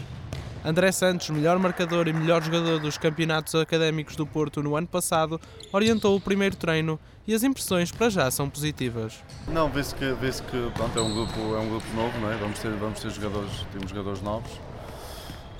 André 0.66 0.94
Santos, 0.94 1.30
melhor 1.30 1.60
marcador 1.60 2.08
e 2.08 2.14
melhor 2.14 2.42
jogador 2.42 2.80
dos 2.80 2.98
campeonatos 2.98 3.54
académicos 3.54 4.16
do 4.16 4.26
Porto 4.26 4.64
no 4.64 4.78
ano 4.78 4.88
passado, 4.88 5.40
orientou 5.74 6.16
o 6.16 6.22
primeiro 6.22 6.56
treino 6.56 6.98
e 7.28 7.34
as 7.34 7.44
impressões 7.44 7.92
para 7.92 8.10
já 8.10 8.32
são 8.32 8.50
positivas. 8.50 9.16
Não, 9.50 9.70
vê-se 9.70 9.94
que, 9.94 10.14
vê 10.14 10.32
que 10.32 10.72
pronto, 10.74 10.98
é, 10.98 11.02
um 11.02 11.14
grupo, 11.14 11.40
é 11.56 11.60
um 11.60 11.70
grupo 11.70 11.86
novo, 11.94 12.18
não 12.20 12.32
é? 12.32 12.38
vamos, 12.38 12.60
ter, 12.60 12.72
vamos 12.72 13.00
ter 13.02 13.10
jogadores, 13.10 13.52
temos 13.74 13.90
jogadores 13.90 14.22
novos. 14.22 14.52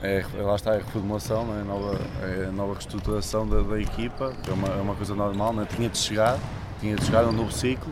É, 0.02 0.26
lá 0.36 0.56
está 0.56 0.72
a 0.72 0.78
reformulação, 0.78 1.48
é? 1.60 1.64
nova, 1.64 2.00
é 2.22 2.52
nova 2.52 2.74
reestruturação 2.74 3.48
da, 3.48 3.62
da 3.62 3.82
equipa, 3.82 4.34
é 4.48 4.52
uma, 4.52 4.68
é 4.70 4.82
uma 4.82 4.96
coisa 4.96 5.14
normal, 5.14 5.52
não 5.52 5.64
é? 5.64 5.66
tinha 5.66 5.90
de 5.90 5.98
chegar, 5.98 6.38
tinha 6.80 6.96
de 6.96 7.04
chegar 7.06 7.26
a 7.26 7.28
um 7.28 7.34
novo 7.34 7.52
ciclo, 7.52 7.92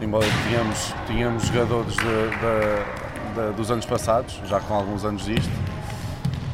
embora 0.00 0.26
tínhamos, 0.48 0.94
tínhamos 1.06 1.46
jogadores 1.46 1.94
de, 1.94 2.02
de, 2.02 3.50
de, 3.50 3.56
dos 3.56 3.70
anos 3.70 3.86
passados, 3.86 4.40
já 4.46 4.60
com 4.60 4.74
alguns 4.74 5.04
anos 5.04 5.24
disto, 5.24 5.67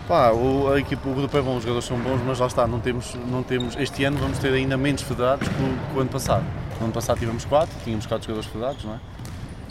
Pá, 0.06 0.32
o, 0.32 0.70
a 0.70 0.78
equipa, 0.78 1.08
o 1.08 1.14
grupo 1.14 1.34
é 1.34 1.40
bom, 1.40 1.56
os 1.56 1.62
jogadores 1.62 1.88
são 1.88 1.99
bons, 1.99 2.20
mas 2.26 2.38
lá 2.38 2.46
está, 2.46 2.66
não 2.66 2.78
temos, 2.78 3.14
não 3.30 3.42
temos, 3.42 3.75
este 3.76 4.04
ano 4.04 4.18
vamos 4.18 4.38
ter 4.38 4.52
ainda 4.52 4.76
menos 4.76 5.00
federados 5.00 5.49
que 5.49 5.54
o, 5.54 5.92
que 5.92 5.96
o 5.96 6.00
ano 6.00 6.11
passado. 6.11 6.44
No 6.78 6.84
ano 6.84 6.92
passado 6.92 7.18
tivemos 7.18 7.46
quatro, 7.46 7.75
tínhamos 7.82 8.04
quatro 8.04 8.26
jogadores 8.26 8.50
federados, 8.50 8.84
não 8.84 8.94
é? 8.94 9.00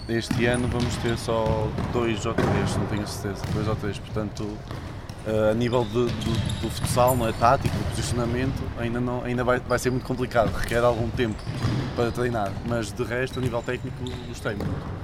Este 0.10 0.46
ano 0.48 0.68
vamos 0.68 0.96
ter 0.98 1.16
só 1.20 1.68
dois 1.94 2.26
ou 2.26 2.34
três, 2.34 2.78
não 2.78 2.86
tenho 2.88 3.08
certeza, 3.08 3.46
dois 3.54 3.68
ou 3.68 3.76
três, 3.76 4.00
portanto, 4.00 4.42
uh, 5.28 5.52
a 5.52 5.54
nível 5.54 5.86
de, 5.86 6.08
do, 6.08 6.62
do 6.62 6.70
futsal, 6.72 7.16
não 7.16 7.28
é 7.28 7.32
tático, 7.34 7.78
do 7.78 7.90
posicionamento, 7.92 8.64
ainda, 8.80 9.00
não, 9.00 9.24
ainda 9.24 9.44
vai, 9.44 9.60
vai 9.60 9.78
ser 9.78 9.92
muito 9.92 10.06
complicado, 10.06 10.52
requer 10.52 10.84
algum 10.84 11.10
tempo 11.12 11.38
para 11.96 12.12
treinar. 12.12 12.52
Mas 12.68 12.92
de 12.92 13.04
resto, 13.04 13.38
a 13.38 13.42
nível 13.42 13.62
técnico, 13.62 13.98
gostei 14.28 14.56
muito. 14.56 15.03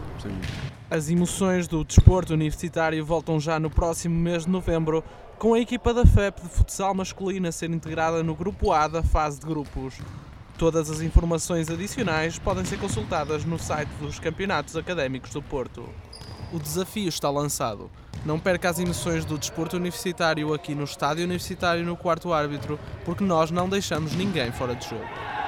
As 0.90 1.10
emoções 1.10 1.68
do 1.68 1.84
desporto 1.84 2.34
universitário 2.34 3.06
voltam 3.06 3.40
já 3.40 3.60
no 3.60 3.70
próximo 3.70 4.16
mês 4.16 4.46
de 4.46 4.50
novembro, 4.50 5.04
com 5.38 5.54
a 5.54 5.60
equipa 5.60 5.94
da 5.94 6.06
FEP 6.06 6.42
de 6.42 6.50
futsal 6.50 6.94
masculino 6.94 7.48
a 7.48 7.52
ser 7.52 7.70
integrada 7.70 8.24
no 8.24 8.36
grupo 8.36 8.72
A 8.72 8.88
da 8.88 9.04
fase 9.04 9.40
de 9.40 9.46
grupos. 9.46 9.96
Todas 10.58 10.90
as 10.90 11.00
informações 11.00 11.70
adicionais 11.70 12.38
podem 12.38 12.66
ser 12.66 12.78
consultadas 12.78 13.46
no 13.46 13.58
site 13.58 13.90
dos 14.02 14.20
Campeonatos 14.20 14.76
Académicos 14.76 15.32
do 15.32 15.42
Porto. 15.42 15.88
O 16.52 16.60
desafio 16.60 17.08
está 17.08 17.30
lançado. 17.30 17.90
Não 18.26 18.38
perca 18.38 18.70
as 18.70 18.80
emoções 18.80 19.24
do 19.24 19.38
desporto 19.38 19.78
universitário 19.78 20.54
aqui 20.54 20.76
no 20.76 20.84
Estádio 20.84 21.24
Universitário 21.24 21.86
no 21.86 21.96
quarto 21.96 22.34
árbitro, 22.34 22.78
porque 23.06 23.24
nós 23.24 23.52
não 23.52 23.70
deixamos 23.70 24.14
ninguém 24.14 24.52
fora 24.52 24.76
de 24.76 24.90
jogo. 24.90 25.39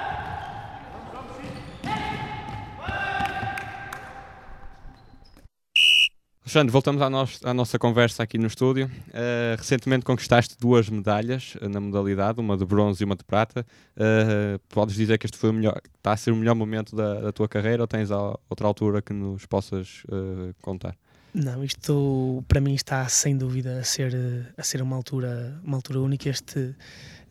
Alexandre, 6.51 6.73
voltamos 6.73 7.01
à, 7.01 7.49
à 7.49 7.53
nossa 7.53 7.79
conversa 7.79 8.23
aqui 8.23 8.37
no 8.37 8.47
estúdio. 8.47 8.87
Uh, 9.07 9.55
recentemente 9.57 10.03
conquistaste 10.03 10.57
duas 10.59 10.89
medalhas 10.89 11.55
uh, 11.55 11.69
na 11.69 11.79
modalidade, 11.79 12.41
uma 12.41 12.57
de 12.57 12.65
bronze 12.65 13.01
e 13.01 13.05
uma 13.05 13.15
de 13.15 13.23
prata. 13.23 13.65
Uh, 13.95 14.59
podes 14.67 14.93
dizer 14.93 15.17
que 15.17 15.25
este 15.25 15.37
foi 15.37 15.49
o 15.49 15.53
melhor, 15.53 15.79
está 15.95 16.11
a 16.11 16.17
ser 16.17 16.31
o 16.31 16.35
melhor 16.35 16.53
momento 16.53 16.93
da, 16.93 17.21
da 17.21 17.31
tua 17.31 17.47
carreira 17.47 17.81
ou 17.81 17.87
tens 17.87 18.09
outra 18.11 18.67
altura 18.67 19.01
que 19.01 19.13
nos 19.13 19.45
possas 19.45 20.03
uh, 20.09 20.53
contar? 20.61 20.93
Não, 21.33 21.63
isto 21.63 22.43
para 22.49 22.59
mim 22.59 22.73
está 22.73 23.07
sem 23.07 23.37
dúvida 23.37 23.79
a 23.79 23.83
ser, 23.85 24.13
eh, 24.13 24.43
a 24.57 24.63
ser 24.63 24.81
uma, 24.81 24.97
altura, 24.97 25.57
uma 25.63 25.77
altura 25.77 26.01
única. 26.01 26.27
Este, 26.27 26.75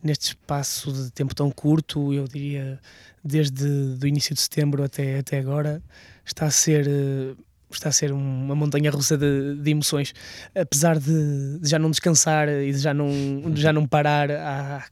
neste 0.01 0.29
espaço 0.29 0.91
de 0.91 1.11
tempo 1.11 1.35
tão 1.35 1.51
curto, 1.51 2.11
eu 2.11 2.27
diria 2.27 2.79
desde 3.23 3.67
o 4.01 4.07
início 4.07 4.33
de 4.33 4.41
setembro 4.41 4.83
até, 4.83 5.19
até 5.19 5.37
agora, 5.37 5.79
está 6.25 6.47
a 6.47 6.51
ser. 6.51 6.87
Está 7.73 7.89
a 7.89 7.91
ser 7.91 8.11
um- 8.11 8.43
uma 8.45 8.55
montanha 8.55 8.89
russa 8.91 9.17
de, 9.17 9.55
de 9.55 9.71
emoções, 9.71 10.13
apesar 10.55 10.99
de, 10.99 11.59
de 11.59 11.69
já 11.69 11.77
não 11.79 11.89
descansar 11.91 12.47
e 12.49 12.71
de 12.71 12.77
já 12.79 12.93
não, 12.93 13.09
de 13.51 13.61
já 13.61 13.71
não 13.73 13.85
parar 13.87 14.29
há, 14.31 14.85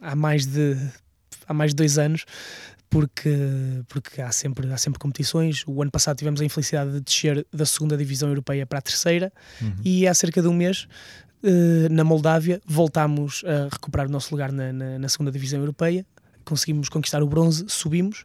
há, 0.00 0.14
mais 0.16 0.46
de, 0.46 0.76
há 1.46 1.52
mais 1.54 1.72
de 1.72 1.76
dois 1.76 1.98
anos, 1.98 2.24
porque, 2.90 3.30
porque 3.88 4.20
há, 4.22 4.32
sempre, 4.32 4.72
há 4.72 4.76
sempre 4.78 4.98
competições. 4.98 5.62
O 5.66 5.82
ano 5.82 5.90
passado 5.90 6.16
tivemos 6.16 6.40
a 6.40 6.44
infelicidade 6.44 6.90
de 6.92 7.00
descer 7.00 7.46
da 7.52 7.66
segunda 7.66 7.96
divisão 7.96 8.28
europeia 8.28 8.64
para 8.66 8.78
a 8.78 8.82
terceira 8.82 9.32
e 9.84 10.06
há 10.08 10.14
cerca 10.14 10.40
de 10.40 10.48
um 10.48 10.54
mês, 10.54 10.86
eh, 11.42 11.88
na 11.90 12.02
Moldávia, 12.04 12.60
voltámos 12.66 13.44
a 13.46 13.68
recuperar 13.72 14.06
o 14.06 14.10
nosso 14.10 14.32
lugar 14.32 14.50
na, 14.52 14.72
na- 14.72 14.98
na 14.98 15.08
segunda 15.08 15.30
divisão 15.30 15.60
europeia. 15.60 16.04
Conseguimos 16.48 16.88
conquistar 16.88 17.22
o 17.22 17.26
bronze, 17.26 17.66
subimos 17.68 18.24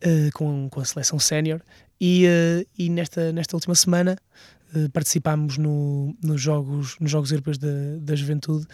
eh, 0.00 0.30
com, 0.34 0.68
com 0.68 0.80
a 0.80 0.84
seleção 0.84 1.18
sénior. 1.18 1.60
E, 2.00 2.26
eh, 2.26 2.66
e 2.76 2.88
nesta, 2.88 3.32
nesta 3.32 3.54
última 3.54 3.76
semana 3.76 4.18
eh, 4.74 4.88
participámos 4.88 5.58
no, 5.58 6.16
nos, 6.20 6.40
jogos, 6.40 6.96
nos 6.98 7.08
Jogos 7.08 7.30
Europeus 7.30 7.58
da, 7.58 7.68
da 8.00 8.16
Juventude. 8.16 8.66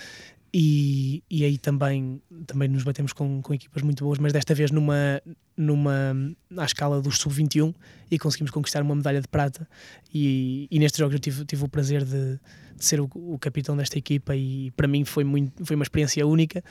E, 0.54 1.22
e 1.30 1.44
aí 1.44 1.58
também, 1.58 2.22
também 2.46 2.68
nos 2.68 2.82
batemos 2.82 3.12
com, 3.12 3.42
com 3.42 3.52
equipas 3.52 3.82
muito 3.82 4.02
boas, 4.02 4.18
mas 4.18 4.32
desta 4.32 4.54
vez 4.54 4.70
numa, 4.70 5.20
numa, 5.54 6.16
à 6.56 6.64
escala 6.64 7.02
dos 7.02 7.18
sub-21 7.18 7.74
e 8.10 8.18
conseguimos 8.18 8.50
conquistar 8.50 8.80
uma 8.80 8.94
medalha 8.94 9.20
de 9.20 9.28
prata. 9.28 9.68
E, 10.14 10.66
e 10.70 10.78
nestes 10.78 10.98
jogos 10.98 11.12
eu 11.12 11.20
tive, 11.20 11.44
tive 11.44 11.64
o 11.64 11.68
prazer 11.68 12.02
de, 12.02 12.40
de 12.74 12.84
ser 12.84 12.98
o, 12.98 13.10
o 13.14 13.38
capitão 13.38 13.76
desta 13.76 13.98
equipa 13.98 14.34
e 14.34 14.70
para 14.70 14.88
mim 14.88 15.04
foi, 15.04 15.24
muito, 15.24 15.66
foi 15.66 15.76
uma 15.76 15.82
experiência 15.82 16.26
única 16.26 16.64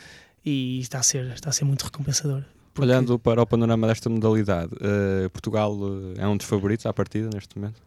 e 0.48 0.80
está 0.80 1.00
a 1.00 1.04
ser, 1.04 1.26
está 1.34 1.50
a 1.50 1.52
ser 1.52 1.66
muito 1.66 1.84
recompensador. 1.84 2.44
Porque- 2.74 2.90
Olhando 2.90 3.18
para 3.20 3.42
o 3.42 3.46
panorama 3.46 3.88
desta 3.88 4.10
modalidade, 4.10 4.72
uh, 4.76 5.30
Portugal 5.32 5.74
uh, 5.76 6.14
é 6.18 6.28
um 6.28 6.38
dos 6.38 6.46
favoritos 6.46 6.86
à 6.86 6.94
partida 6.94 7.30
neste 7.34 7.58
momento? 7.58 7.82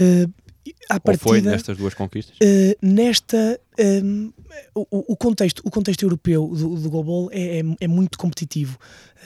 Eh, 0.00 0.26
à 0.88 0.94
Ou 0.94 1.00
foi 1.00 1.16
partida, 1.18 1.50
nestas 1.50 1.76
duas 1.76 1.92
conquistas? 1.94 2.36
Uh, 2.36 2.74
nesta 2.80 3.60
um, 4.04 4.32
o, 4.74 5.12
o 5.12 5.16
contexto 5.16 5.60
o 5.64 5.70
contexto 5.70 6.02
europeu 6.04 6.46
do, 6.48 6.76
do 6.76 6.88
global 6.90 7.28
é, 7.32 7.58
é, 7.58 7.62
é 7.80 7.88
muito 7.88 8.16
competitivo 8.18 8.78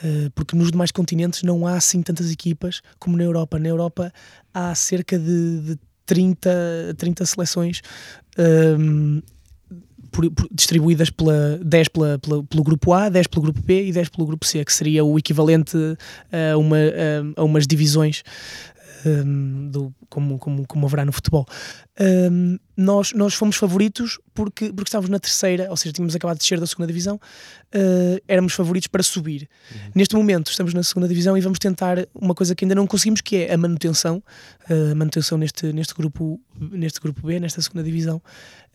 uh, 0.03 0.31
porque 0.33 0.55
nos 0.55 0.71
demais 0.71 0.91
continentes 0.91 1.43
não 1.43 1.67
há 1.67 1.75
assim 1.75 2.01
tantas 2.01 2.31
equipas 2.31 2.81
como 2.99 3.15
na 3.15 3.23
Europa 3.23 3.59
na 3.59 3.67
Europa 3.67 4.11
há 4.53 4.73
cerca 4.73 5.19
de, 5.19 5.59
de 5.61 5.79
30 6.05 6.95
30 6.97 7.25
seleções 7.25 7.81
um, 8.79 9.21
por- 10.15 10.31
por- 10.31 10.47
distribuídas 10.51 11.09
pela 11.09 11.59
10 11.63 11.89
pela, 11.89 12.17
pela- 12.19 12.43
pelo 12.43 12.63
grupo 12.63 12.93
A, 12.93 13.09
10 13.09 13.27
pelo 13.27 13.41
grupo 13.43 13.61
B 13.61 13.87
e 13.87 13.91
10 13.91 14.09
pelo 14.09 14.25
grupo 14.25 14.45
C, 14.45 14.63
que 14.63 14.71
seria 14.73 15.03
o 15.03 15.19
equivalente 15.19 15.77
a, 16.31 16.57
uma, 16.57 16.77
a, 16.77 17.41
a 17.41 17.43
umas 17.43 17.67
divisões 17.67 18.23
um, 19.05 19.69
do, 19.69 19.93
como, 20.09 20.39
como, 20.39 20.65
como 20.67 20.85
haverá 20.87 21.05
no 21.05 21.11
futebol. 21.11 21.45
Um, 21.99 22.57
nós, 22.75 23.13
nós 23.13 23.33
fomos 23.35 23.55
favoritos 23.55 24.19
porque, 24.33 24.69
porque 24.73 24.89
estávamos 24.89 25.09
na 25.09 25.19
terceira, 25.19 25.69
ou 25.69 25.77
seja, 25.77 25.93
tínhamos 25.93 26.15
acabado 26.15 26.37
de 26.37 26.41
descer 26.43 26.59
da 26.59 26.65
segunda 26.65 26.87
divisão, 26.87 27.15
uh, 27.15 28.21
éramos 28.27 28.53
favoritos 28.53 28.87
para 28.87 29.03
subir. 29.03 29.47
Neste 29.93 30.15
momento 30.15 30.49
estamos 30.49 30.73
na 30.73 30.81
segunda 30.83 31.07
divisão 31.07 31.37
e 31.37 31.41
vamos 31.41 31.59
tentar 31.59 31.97
uma 32.15 32.33
coisa 32.33 32.55
que 32.55 32.65
ainda 32.65 32.73
não 32.75 32.87
conseguimos, 32.87 33.21
que 33.21 33.37
é 33.37 33.53
a 33.53 33.57
manutenção, 33.57 34.23
uh, 34.69 34.91
a 34.91 34.95
manutenção 34.95 35.37
neste, 35.37 35.71
neste, 35.71 35.93
grupo, 35.93 36.39
neste 36.59 36.99
grupo 36.99 37.27
B, 37.27 37.39
nesta 37.39 37.61
segunda 37.61 37.83
divisão. 37.83 38.21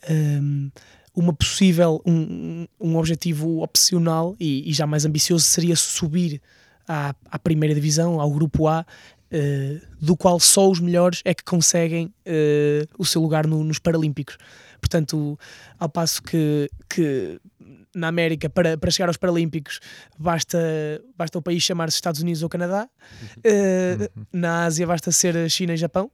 Um, 0.08 0.70
uma 1.14 1.32
possível, 1.32 2.00
um, 2.06 2.66
um 2.80 2.96
objetivo 2.96 3.62
opcional 3.62 4.36
e, 4.38 4.68
e 4.68 4.72
já 4.72 4.86
mais 4.86 5.04
ambicioso 5.04 5.44
seria 5.44 5.76
subir 5.76 6.40
à, 6.86 7.14
à 7.30 7.38
primeira 7.38 7.74
divisão, 7.74 8.20
ao 8.20 8.30
grupo 8.30 8.68
A, 8.68 8.84
eh, 9.30 9.80
do 10.00 10.16
qual 10.16 10.40
só 10.40 10.68
os 10.70 10.80
melhores 10.80 11.20
é 11.24 11.32
que 11.34 11.44
conseguem 11.44 12.12
eh, 12.24 12.86
o 12.98 13.04
seu 13.04 13.20
lugar 13.20 13.46
no- 13.46 13.62
nos 13.64 13.78
Paralímpicos. 13.78 14.36
Portanto, 14.80 15.38
ao 15.78 15.88
passo 15.88 16.22
que, 16.22 16.68
que 16.88 17.38
na 17.94 18.08
América, 18.08 18.48
para, 18.48 18.78
para 18.78 18.90
chegar 18.90 19.08
aos 19.08 19.16
Paralímpicos, 19.16 19.78
basta, 20.18 20.58
basta 21.16 21.38
o 21.38 21.42
país 21.42 21.62
chamar-se 21.62 21.96
Estados 21.96 22.20
Unidos 22.22 22.42
ou 22.42 22.48
Canadá, 22.48 22.88
eh, 23.44 24.10
na 24.32 24.64
Ásia 24.64 24.86
basta 24.86 25.12
ser 25.12 25.48
China 25.50 25.74
e 25.74 25.76
Japão. 25.76 26.10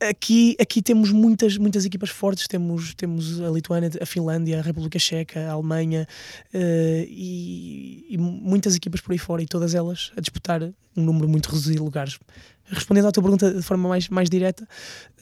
Aqui, 0.00 0.56
aqui 0.58 0.80
temos 0.80 1.12
muitas, 1.12 1.58
muitas 1.58 1.84
equipas 1.84 2.08
fortes, 2.08 2.48
temos, 2.48 2.94
temos 2.94 3.38
a 3.38 3.50
Lituânia, 3.50 3.90
a 4.00 4.06
Finlândia, 4.06 4.58
a 4.58 4.62
República 4.62 4.98
Checa, 4.98 5.40
a 5.40 5.52
Alemanha 5.52 6.08
eh, 6.54 7.06
e, 7.06 8.06
e 8.08 8.16
muitas 8.16 8.74
equipas 8.74 9.02
por 9.02 9.12
aí 9.12 9.18
fora 9.18 9.42
e 9.42 9.46
todas 9.46 9.74
elas 9.74 10.10
a 10.16 10.20
disputar 10.22 10.62
um 10.96 11.04
número 11.04 11.28
muito 11.28 11.48
reduzido 11.48 11.76
de 11.76 11.82
lugares. 11.82 12.18
Respondendo 12.64 13.08
à 13.08 13.12
tua 13.12 13.22
pergunta 13.22 13.52
de 13.52 13.62
forma 13.62 13.88
mais, 13.88 14.08
mais 14.08 14.30
direta, 14.30 14.66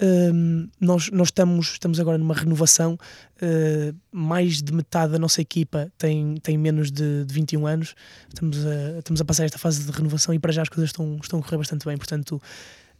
hum, 0.00 0.68
nós, 0.78 1.10
nós 1.10 1.28
estamos, 1.28 1.72
estamos 1.72 1.98
agora 1.98 2.18
numa 2.18 2.34
renovação. 2.34 2.98
eh, 3.40 3.92
mais 4.12 4.62
de 4.62 4.72
metade 4.72 5.12
da 5.12 5.18
nossa 5.18 5.40
equipa 5.40 5.90
tem, 5.96 6.36
tem 6.36 6.58
menos 6.58 6.90
de, 6.90 7.24
de 7.24 7.34
21 7.34 7.66
anos. 7.66 7.94
Estamos 8.28 8.64
a, 8.66 8.98
estamos 8.98 9.20
a 9.20 9.24
passar 9.24 9.44
esta 9.44 9.58
fase 9.58 9.82
de 9.82 9.90
renovação 9.90 10.34
e 10.34 10.38
para 10.38 10.52
já 10.52 10.62
as 10.62 10.68
coisas 10.68 10.90
estão, 10.90 11.18
estão 11.22 11.38
a 11.40 11.42
correr 11.42 11.56
bastante 11.56 11.86
bem. 11.86 11.96
Portanto, 11.96 12.40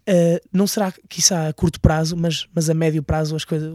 eh, 0.09 0.41
não 0.51 0.67
será, 0.67 0.93
quiçá, 1.09 1.49
a 1.49 1.53
curto 1.53 1.79
prazo, 1.81 2.17
mas, 2.17 2.49
mas 2.55 2.71
a 2.71 2.75
médio 2.75 3.03
prazo 3.03 3.37
as 3.37 3.45
coisas, 3.45 3.71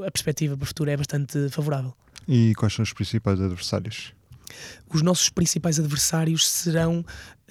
a 0.00 0.10
perspectiva 0.10 0.56
para 0.56 0.64
o 0.64 0.66
futuro 0.66 0.90
é 0.90 0.96
bastante 0.96 1.48
favorável. 1.50 1.94
E 2.26 2.52
quais 2.56 2.74
são 2.74 2.82
os 2.82 2.92
principais 2.92 3.40
adversários? 3.40 4.12
Os 4.92 5.02
nossos 5.02 5.28
principais 5.28 5.78
adversários 5.78 6.48
serão. 6.48 7.04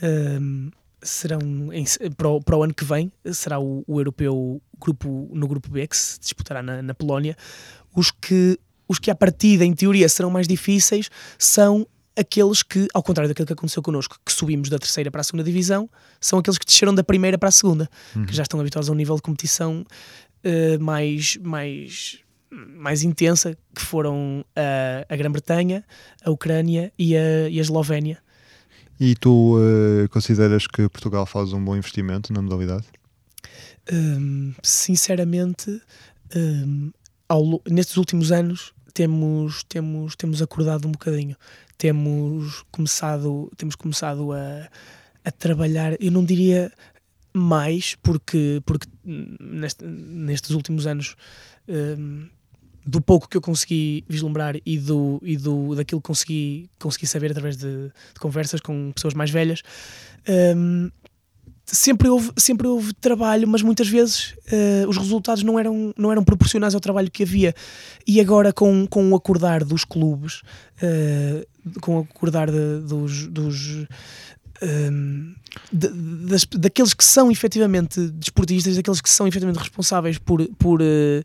hum, 0.03 0.69
serão 1.01 1.71
em- 1.71 1.85
para, 2.17 2.27
o, 2.27 2.41
para 2.41 2.57
o 2.57 2.63
ano 2.63 2.73
que 2.73 2.83
vem 2.83 3.11
será 3.31 3.59
o, 3.59 3.83
o 3.87 3.99
europeu 3.99 4.59
grupo, 4.79 5.29
no 5.31 5.47
grupo 5.47 5.69
B 5.69 5.87
que 5.87 5.95
se 5.95 6.19
disputará 6.19 6.63
na, 6.63 6.81
na 6.81 6.93
Polónia 6.95 7.37
os 7.95 8.09
que 8.11 8.59
os 8.89 8.97
que 8.99 9.11
à 9.11 9.15
partida 9.15 9.63
em 9.63 9.73
teoria 9.73 10.09
serão 10.09 10.31
mais 10.31 10.47
difíceis 10.47 11.09
são 11.37 11.85
aqueles 12.17 12.63
que 12.63 12.87
ao 12.93 13.03
contrário 13.03 13.29
daquilo 13.29 13.45
que 13.45 13.53
aconteceu 13.53 13.81
connosco 13.83 14.17
que 14.25 14.31
subimos 14.31 14.69
da 14.69 14.79
terceira 14.79 15.11
para 15.11 15.21
a 15.21 15.23
segunda 15.23 15.43
divisão 15.43 15.89
são 16.19 16.39
aqueles 16.39 16.57
que 16.57 16.65
desceram 16.65 16.93
da 16.93 17.03
primeira 17.03 17.37
para 17.37 17.49
a 17.49 17.51
segunda 17.51 17.89
que 18.25 18.33
já 18.33 18.43
estão 18.43 18.59
habituados 18.59 18.89
a 18.89 18.91
um 18.91 18.95
nível 18.95 19.15
de 19.15 19.21
competição 19.21 19.85
eh, 20.43 20.77
mais 20.79 21.37
mais 21.37 22.19
mais 22.49 23.03
intensa 23.03 23.57
que 23.75 23.81
foram 23.81 24.43
a, 24.55 25.13
a 25.13 25.15
Grã-Bretanha 25.15 25.83
a 26.23 26.31
Ucrânia 26.31 26.91
e 26.97 27.15
a, 27.15 27.49
e 27.49 27.59
a 27.59 27.61
Eslovénia 27.61 28.17
E 28.99 29.15
tu 29.15 29.57
eh, 29.59 30.07
consideras 30.07 30.65
que 30.65 30.89
Portugal 30.89 31.25
faz 31.25 31.53
um 31.53 31.63
bom 31.63 31.75
investimento 31.75 32.33
na 32.33 32.41
modalidade? 32.41 32.85
Hum, 33.91 34.53
sinceramente, 34.63 35.81
hum, 36.35 36.91
ao 37.29 37.61
nestes 37.69 37.97
últimos 37.97 38.31
anos 38.31 38.73
temos, 38.93 39.63
temos, 39.63 40.15
temos 40.15 40.41
acordado 40.41 40.87
um 40.87 40.91
bocadinho. 40.91 41.35
Temos 41.77 42.63
começado, 42.71 43.51
temos 43.55 43.75
começado 43.75 44.31
a, 44.31 44.67
a 45.23 45.31
trabalhar, 45.31 45.95
eu 46.01 46.11
não 46.11 46.25
diria 46.25 46.71
mais, 47.33 47.95
porque, 47.95 48.61
porque 48.65 48.87
neste- 49.05 49.85
nestes 49.85 50.51
últimos 50.51 50.87
anos 50.87 51.15
hum, 51.67 52.27
do 52.83 52.99
pouco 53.01 53.27
que 53.27 53.37
eu 53.37 53.41
consegui 53.41 54.03
vislumbrar 54.07 54.55
e, 54.65 54.77
do, 54.79 55.19
e 55.21 55.37
do, 55.37 55.75
daquilo 55.75 56.01
que 56.01 56.07
consegui, 56.07 56.69
consegui 56.79 57.05
saber 57.05 57.29
através 57.31 57.57
de, 57.57 57.89
de 57.89 58.19
conversas 58.19 58.61
com 58.61 58.91
pessoas 58.95 59.13
mais 59.13 59.29
velhas, 59.29 59.61
um, 60.55 60.89
sempre 61.65 62.07
houve, 62.07 62.31
sempre 62.37 62.65
houve 62.65 62.93
trabalho, 62.93 63.47
mas 63.47 63.61
muitas 63.61 63.89
vezes 63.89 64.33
uh, 64.47 64.87
os 64.87 64.97
resultados 64.97 65.43
não 65.43 65.59
eram, 65.59 65.93
não 65.97 66.11
eram 66.11 66.23
proporcionais 66.23 66.73
ao 66.73 66.79
trabalho 66.79 67.11
que 67.11 67.23
havia. 67.23 67.53
E 68.07 68.21
agora, 68.21 68.53
com, 68.53 68.87
com 68.87 69.11
o 69.11 69.15
acordar 69.15 69.65
dos 69.65 69.83
clubes, 69.83 70.41
uh, 70.81 71.45
com 71.81 71.97
o 71.97 71.99
acordar 72.01 72.49
de, 72.49 72.79
dos. 72.81 73.27
dos 73.27 73.87
um, 74.61 75.35
de, 75.71 75.87
das, 76.27 76.45
daqueles 76.45 76.93
que 76.93 77.03
são 77.03 77.31
efetivamente 77.31 77.99
desportistas, 78.09 78.75
daqueles 78.75 79.01
que 79.01 79.09
são 79.09 79.27
efetivamente 79.27 79.59
responsáveis 79.59 80.17
por, 80.17 80.45
por, 80.57 80.81
uh, 80.81 81.23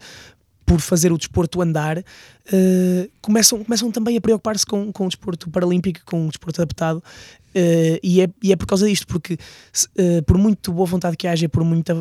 por 0.65 0.81
fazer 0.81 1.13
o 1.13 1.19
desporto 1.19 1.61
andar, 1.61 1.99
uh, 1.99 3.11
começam, 3.21 3.63
começam 3.63 3.91
também 3.91 4.17
a 4.17 4.21
preocupar-se 4.21 4.65
com, 4.65 4.93
com 4.93 5.05
o 5.05 5.09
desporto 5.09 5.51
paralímpico, 5.51 6.01
com 6.05 6.27
o 6.27 6.29
desporto 6.29 6.61
adaptado, 6.61 6.99
uh, 6.99 7.99
e, 8.03 8.23
é, 8.23 8.29
e 8.43 8.53
é 8.53 8.57
por 8.57 8.67
causa 8.67 8.87
disto, 8.87 9.07
porque 9.07 9.35
uh, 9.35 10.23
por 10.27 10.39
muito 10.39 10.73
boa 10.73 10.87
vontade 10.87 11.17
que 11.17 11.27
haja, 11.27 11.49
por 11.49 11.65
muita 11.65 11.95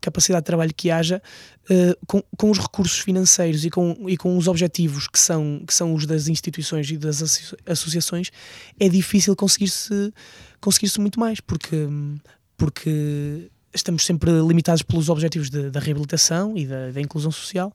capacidade 0.00 0.42
de 0.42 0.46
trabalho 0.46 0.72
que 0.74 0.90
haja, 0.90 1.22
com, 2.08 2.20
com 2.36 2.50
os 2.50 2.58
recursos 2.58 2.98
financeiros 2.98 3.64
e 3.64 3.70
com, 3.70 3.96
e 4.08 4.16
com 4.16 4.36
os 4.36 4.48
objetivos 4.48 5.06
que 5.06 5.18
são, 5.18 5.62
que 5.64 5.72
são 5.72 5.94
os 5.94 6.06
das 6.06 6.26
instituições 6.26 6.90
e 6.90 6.98
das 6.98 7.22
associações, 7.64 8.32
é 8.80 8.88
difícil 8.88 9.36
conseguir-se 9.36 10.12
conseguir 10.60 10.88
-se 10.88 11.00
muito 11.00 11.20
mais, 11.20 11.38
porque, 11.38 11.88
porque 12.56 13.48
estamos 13.74 14.04
sempre 14.04 14.30
limitados 14.30 14.82
pelos 14.82 15.08
objetivos 15.08 15.50
de, 15.50 15.70
da 15.70 15.80
reabilitação 15.80 16.56
e 16.56 16.66
da, 16.66 16.90
da, 16.90 17.00
inclusão 17.00 17.30
social 17.30 17.72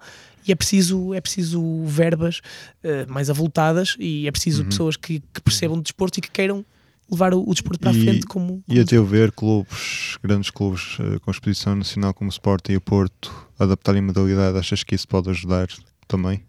e 0.47 0.51
é 0.51 0.55
preciso, 0.55 1.13
é 1.13 1.21
preciso 1.21 1.83
verbas 1.85 2.39
uh, 2.83 3.11
mais 3.11 3.29
avultadas 3.29 3.95
e 3.99 4.27
é 4.27 4.31
preciso 4.31 4.63
uhum. 4.63 4.69
pessoas 4.69 4.95
que, 4.95 5.19
que, 5.33 5.41
percebam 5.41 5.77
de 5.77 5.83
desporto 5.83 6.19
e 6.19 6.21
que 6.21 6.31
queiram 6.31 6.65
levar 7.09 7.33
o, 7.33 7.41
o 7.41 7.53
desporto 7.53 7.79
para 7.79 7.91
e, 7.91 7.99
a 7.99 8.03
frente 8.03 8.25
como, 8.25 8.47
como... 8.47 8.63
E 8.67 8.79
a 8.79 8.85
teu 8.85 9.05
ver, 9.05 9.31
clubes, 9.31 10.17
grandes 10.23 10.49
clubes 10.49 10.99
uh, 10.99 11.19
com 11.21 11.31
exposição 11.31 11.75
nacional 11.75 12.13
como 12.13 12.29
o 12.29 12.31
Sport 12.31 12.69
e 12.69 12.77
o 12.77 12.81
Porto 12.81 13.33
adaptarem 13.57 14.01
modalidade, 14.01 14.57
achas 14.57 14.83
que 14.83 14.95
isso 14.95 15.07
pode 15.07 15.29
ajudar 15.29 15.67
também? 16.07 16.43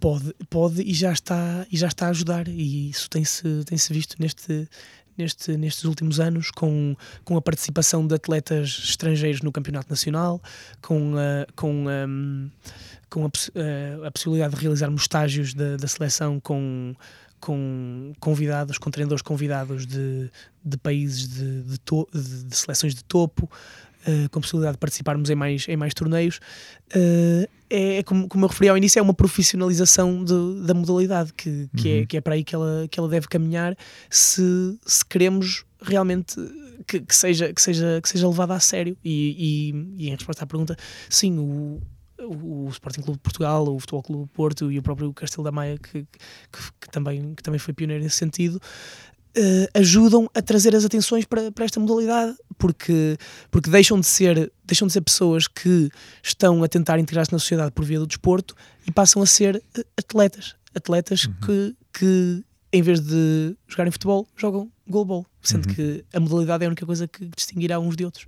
Pode, 0.00 0.34
pode 0.50 0.82
e 0.82 0.92
já 0.92 1.12
está, 1.12 1.66
e 1.70 1.76
já 1.76 1.88
está 1.88 2.06
a 2.06 2.10
ajudar 2.10 2.46
e 2.46 2.90
isso 2.90 3.08
tem-se 3.08 3.64
tem 3.64 3.78
-se 3.78 3.92
visto 3.92 4.16
neste, 4.18 4.68
neste, 5.18 5.56
nestes 5.56 5.84
últimos 5.84 6.20
anos, 6.20 6.50
com, 6.50 6.96
com 7.24 7.36
a 7.36 7.42
participação 7.42 8.06
de 8.06 8.14
atletas 8.14 8.80
estrangeiros 8.84 9.42
no 9.42 9.52
Campeonato 9.52 9.90
Nacional, 9.90 10.40
com, 10.80 11.14
uh, 11.14 11.52
com, 11.54 11.86
um, 11.88 12.50
com 13.10 13.24
a, 13.24 13.26
uh, 13.26 14.04
a, 14.06 14.10
possibilidade 14.10 14.54
de 14.54 14.60
realizarmos 14.60 15.02
estágios 15.02 15.52
da, 15.52 15.76
da 15.76 15.88
seleção 15.88 16.40
com, 16.40 16.94
com 17.40 18.12
convidados, 18.20 18.78
com 18.78 18.90
treinadores 18.90 19.22
convidados 19.22 19.86
de, 19.86 20.30
de 20.64 20.76
países 20.78 21.28
de, 21.28 21.62
de, 21.62 21.78
to, 21.80 22.08
de, 22.12 22.44
de 22.44 22.56
seleções 22.56 22.94
de 22.94 23.04
topo, 23.04 23.50
uh, 24.06 24.28
com 24.30 24.38
a 24.38 24.42
possibilidade 24.42 24.74
de 24.74 24.78
participarmos 24.78 25.30
em 25.30 25.34
mais, 25.34 25.66
em 25.68 25.76
mais 25.76 25.94
torneios. 25.94 26.40
Uh, 26.94 27.48
é, 27.70 28.02
como, 28.02 28.28
como 28.28 28.44
eu 28.44 28.48
referi 28.48 28.68
ao 28.68 28.76
início, 28.76 28.98
é 28.98 29.02
uma 29.02 29.14
profissionalização 29.14 30.24
de, 30.24 30.66
da 30.66 30.72
modalidade, 30.72 31.32
que, 31.34 31.68
que, 31.76 31.88
é, 31.88 31.92
uhum. 31.92 32.02
é, 32.02 32.06
que 32.06 32.16
é 32.16 32.20
para 32.20 32.34
aí 32.34 32.44
que 32.44 32.54
ela, 32.54 32.88
que 32.90 32.98
ela 32.98 33.08
deve 33.08 33.28
caminhar 33.28 33.76
se, 34.08 34.78
se 34.86 35.04
queremos 35.04 35.64
realmente 35.80 36.34
que, 36.86 37.00
que, 37.00 37.14
seja, 37.14 37.52
que, 37.52 37.60
seja, 37.60 38.00
que 38.02 38.08
seja 38.08 38.26
levada 38.26 38.54
a 38.54 38.60
sério. 38.60 38.96
E, 39.04 39.72
e, 39.76 40.04
e 40.04 40.08
em 40.08 40.12
resposta 40.12 40.44
à 40.44 40.46
pergunta, 40.46 40.76
sim, 41.10 41.38
o, 41.38 41.80
o 42.18 42.68
Sporting 42.70 43.02
Clube 43.02 43.18
de 43.18 43.22
Portugal, 43.22 43.68
o 43.68 43.78
Futebol 43.78 44.02
Clube 44.02 44.30
Porto 44.32 44.72
e 44.72 44.78
o 44.78 44.82
próprio 44.82 45.12
Castelo 45.12 45.44
da 45.44 45.52
Maia, 45.52 45.78
que, 45.78 46.02
que, 46.02 46.72
que, 46.80 46.90
também, 46.90 47.34
que 47.34 47.42
também 47.42 47.58
foi 47.58 47.74
pioneiro 47.74 48.02
nesse 48.02 48.16
sentido, 48.16 48.60
uh, 49.36 49.78
ajudam 49.78 50.28
a 50.34 50.42
trazer 50.42 50.74
as 50.74 50.84
atenções 50.84 51.24
para, 51.24 51.50
para 51.52 51.64
esta 51.64 51.80
modalidade, 51.80 52.36
porque, 52.56 53.16
porque 53.50 53.70
deixam, 53.70 53.98
de 54.00 54.06
ser, 54.06 54.52
deixam 54.64 54.86
de 54.86 54.92
ser 54.92 55.00
pessoas 55.00 55.46
que 55.46 55.90
estão 56.22 56.62
a 56.62 56.68
tentar 56.68 56.98
integrar-se 56.98 57.32
na 57.32 57.38
sociedade 57.38 57.72
por 57.72 57.84
via 57.84 57.98
do 57.98 58.06
desporto 58.06 58.54
e 58.86 58.90
passam 58.90 59.22
a 59.22 59.26
ser 59.26 59.62
eh, 59.76 59.84
atletas. 59.96 60.56
Atletas 60.74 61.24
uhum. 61.24 61.34
que, 61.44 61.76
que, 61.92 62.44
em 62.72 62.82
vez 62.82 63.00
de 63.00 63.56
jogarem 63.66 63.90
futebol, 63.90 64.28
jogam 64.36 64.70
goalball, 64.86 65.26
sendo 65.42 65.68
uhum. 65.68 65.74
que 65.74 66.04
a 66.12 66.20
modalidade 66.20 66.64
é 66.64 66.66
a 66.66 66.68
única 66.68 66.86
coisa 66.86 67.06
que 67.06 67.26
distinguirá 67.34 67.78
uns 67.78 67.96
de 67.96 68.04
outros. 68.04 68.26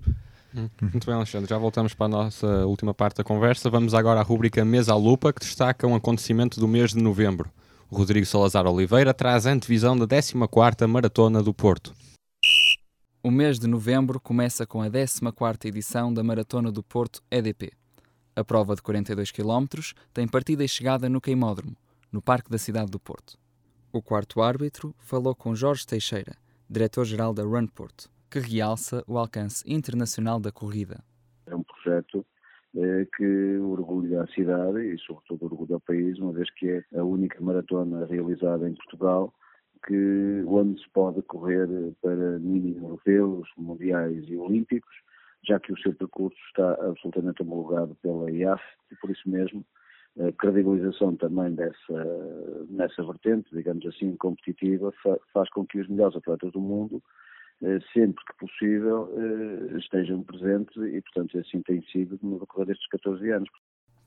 Hum, 0.54 0.68
muito 0.80 1.06
bem, 1.06 1.14
Alexandre. 1.14 1.48
Já 1.48 1.58
voltamos 1.58 1.94
para 1.94 2.06
a 2.06 2.08
nossa 2.08 2.46
última 2.66 2.92
parte 2.92 3.18
da 3.18 3.24
conversa. 3.24 3.70
Vamos 3.70 3.94
agora 3.94 4.20
à 4.20 4.22
rubrica 4.22 4.64
Mesa 4.64 4.92
à 4.92 4.96
Lupa, 4.96 5.32
que 5.32 5.40
destaca 5.40 5.86
um 5.86 5.94
acontecimento 5.94 6.58
do 6.58 6.66
mês 6.66 6.92
de 6.92 7.00
novembro. 7.00 7.50
Rodrigo 7.92 8.24
Salazar 8.24 8.68
Oliveira 8.68 9.12
traz 9.12 9.48
a 9.48 9.50
antevisão 9.50 9.98
da 9.98 10.06
14ª 10.06 10.86
Maratona 10.86 11.42
do 11.42 11.52
Porto. 11.52 11.92
O 13.20 13.32
mês 13.32 13.58
de 13.58 13.66
novembro 13.66 14.20
começa 14.20 14.64
com 14.64 14.80
a 14.80 14.88
14ª 14.88 15.64
edição 15.64 16.14
da 16.14 16.22
Maratona 16.22 16.70
do 16.70 16.84
Porto 16.84 17.20
EDP. 17.28 17.72
A 18.36 18.44
prova 18.44 18.76
de 18.76 18.82
42 18.82 19.32
km 19.32 19.66
tem 20.14 20.28
partida 20.28 20.62
e 20.62 20.68
chegada 20.68 21.08
no 21.08 21.20
Queimódromo, 21.20 21.76
no 22.12 22.22
Parque 22.22 22.48
da 22.48 22.58
cidade 22.58 22.92
do 22.92 23.00
Porto. 23.00 23.36
O 23.92 24.00
quarto 24.00 24.40
árbitro 24.40 24.94
falou 25.00 25.34
com 25.34 25.56
Jorge 25.56 25.84
Teixeira, 25.84 26.36
diretor-geral 26.68 27.34
da 27.34 27.42
Run 27.42 27.66
Porto, 27.66 28.08
que 28.30 28.38
realça 28.38 29.02
o 29.04 29.18
alcance 29.18 29.64
internacional 29.66 30.38
da 30.38 30.52
corrida. 30.52 31.02
É 31.44 31.56
um 31.56 31.64
projeto 31.64 32.24
que 33.16 33.58
orgulha 33.58 34.22
a 34.22 34.26
cidade 34.28 34.80
e, 34.80 34.98
sobretudo, 34.98 35.46
orgulha 35.46 35.76
o 35.76 35.80
país, 35.80 36.18
uma 36.18 36.32
vez 36.32 36.48
que 36.54 36.70
é 36.70 36.98
a 36.98 37.02
única 37.02 37.40
maratona 37.42 38.06
realizada 38.06 38.68
em 38.68 38.74
Portugal 38.74 39.32
que, 39.86 40.44
onde 40.46 40.80
se 40.80 40.88
pode 40.90 41.22
correr 41.22 41.66
para 42.02 42.38
mini 42.38 42.76
europeus, 42.76 43.48
mundiais 43.56 44.24
e 44.28 44.36
olímpicos, 44.36 44.94
já 45.46 45.58
que 45.58 45.72
o 45.72 45.78
seu 45.78 45.94
percurso 45.94 46.38
está 46.48 46.72
absolutamente 46.86 47.42
homologado 47.42 47.96
pela 48.02 48.30
IAF 48.30 48.62
e, 48.92 48.96
por 48.96 49.10
isso 49.10 49.28
mesmo, 49.28 49.64
a 50.18 50.32
credibilização 50.32 51.16
também 51.16 51.54
dessa, 51.54 52.66
nessa 52.68 53.02
vertente, 53.02 53.48
digamos 53.52 53.86
assim, 53.86 54.16
competitiva, 54.16 54.92
faz 55.32 55.48
com 55.50 55.64
que 55.64 55.80
os 55.80 55.88
melhores 55.88 56.16
atletas 56.16 56.52
do 56.52 56.60
mundo 56.60 57.02
sempre 57.92 58.24
que 58.24 58.38
possível, 58.38 59.12
eh, 59.16 59.78
estejam 59.78 60.22
presentes 60.22 60.76
e, 60.76 61.00
portanto, 61.02 61.38
assim 61.38 61.62
tem 61.62 61.82
sido 61.92 62.18
no 62.22 62.40
decorrer 62.40 62.68
destes 62.68 62.88
14 62.88 63.30
anos. 63.30 63.48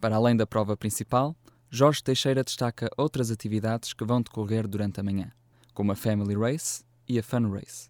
Para 0.01 0.15
além 0.15 0.35
da 0.35 0.47
prova 0.47 0.75
principal, 0.75 1.35
Jorge 1.69 2.03
Teixeira 2.03 2.43
destaca 2.43 2.89
outras 2.97 3.31
atividades 3.31 3.93
que 3.93 4.03
vão 4.03 4.21
decorrer 4.21 4.67
durante 4.67 4.99
a 4.99 5.03
manhã, 5.03 5.31
como 5.73 5.91
a 5.91 5.95
Family 5.95 6.35
Race 6.35 6.83
e 7.07 7.17
a 7.17 7.23
Fun 7.23 7.49
Race. 7.49 7.89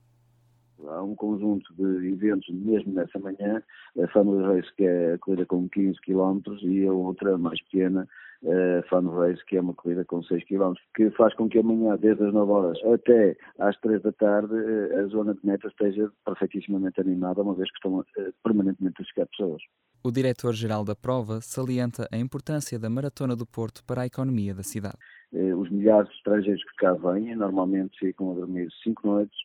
Há 0.85 1.01
um 1.01 1.15
conjunto 1.15 1.73
de 1.73 2.09
eventos 2.09 2.47
mesmo 2.53 2.93
nessa 2.93 3.17
manhã, 3.19 3.63
a 4.01 4.07
Family 4.09 4.43
Race 4.43 4.69
que 4.75 4.83
é 4.83 5.13
a 5.13 5.17
corrida 5.17 5.45
com 5.45 5.67
15 5.69 5.99
km 6.01 6.41
e 6.61 6.85
a 6.85 6.91
outra 6.91 7.37
mais 7.37 7.61
pequena, 7.63 8.07
uh, 8.43 8.83
Fun 8.89 9.09
Race, 9.09 9.43
que 9.45 9.57
é 9.57 9.61
uma 9.61 9.73
corrida 9.73 10.05
com 10.05 10.21
6 10.23 10.43
km, 10.45 10.73
que 10.95 11.09
faz 11.11 11.33
com 11.35 11.49
que 11.49 11.59
amanhã, 11.59 11.97
desde 11.97 12.23
as 12.25 12.33
9 12.33 12.51
horas 12.51 12.77
até 12.85 13.35
às 13.59 13.75
3 13.79 14.01
da 14.01 14.11
tarde, 14.11 14.53
uh, 14.53 14.99
a 14.99 15.07
zona 15.07 15.33
de 15.33 15.39
meta 15.43 15.67
esteja 15.67 16.11
perfeitíssimamente 16.25 16.99
animada, 16.99 17.41
uma 17.41 17.55
vez 17.55 17.69
que 17.71 17.77
estão 17.77 17.99
uh, 17.99 18.33
permanentemente 18.43 19.01
a 19.01 19.05
chegar 19.05 19.27
pessoas. 19.27 19.61
O 20.03 20.11
diretor-geral 20.11 20.83
da 20.83 20.95
prova 20.95 21.39
salienta 21.41 22.07
a 22.11 22.17
importância 22.17 22.77
da 22.77 22.89
Maratona 22.89 23.35
do 23.35 23.45
Porto 23.45 23.83
para 23.85 24.01
a 24.01 24.05
economia 24.05 24.53
da 24.53 24.61
cidade. 24.61 24.97
Os 25.31 25.71
milhares 25.71 26.09
de 26.09 26.15
estrangeiros 26.15 26.61
que 26.61 26.75
cá 26.75 26.93
vêm, 26.93 27.33
normalmente 27.37 27.97
ficam 27.97 28.31
a 28.31 28.35
dormir 28.35 28.67
5 28.83 29.07
noites, 29.07 29.37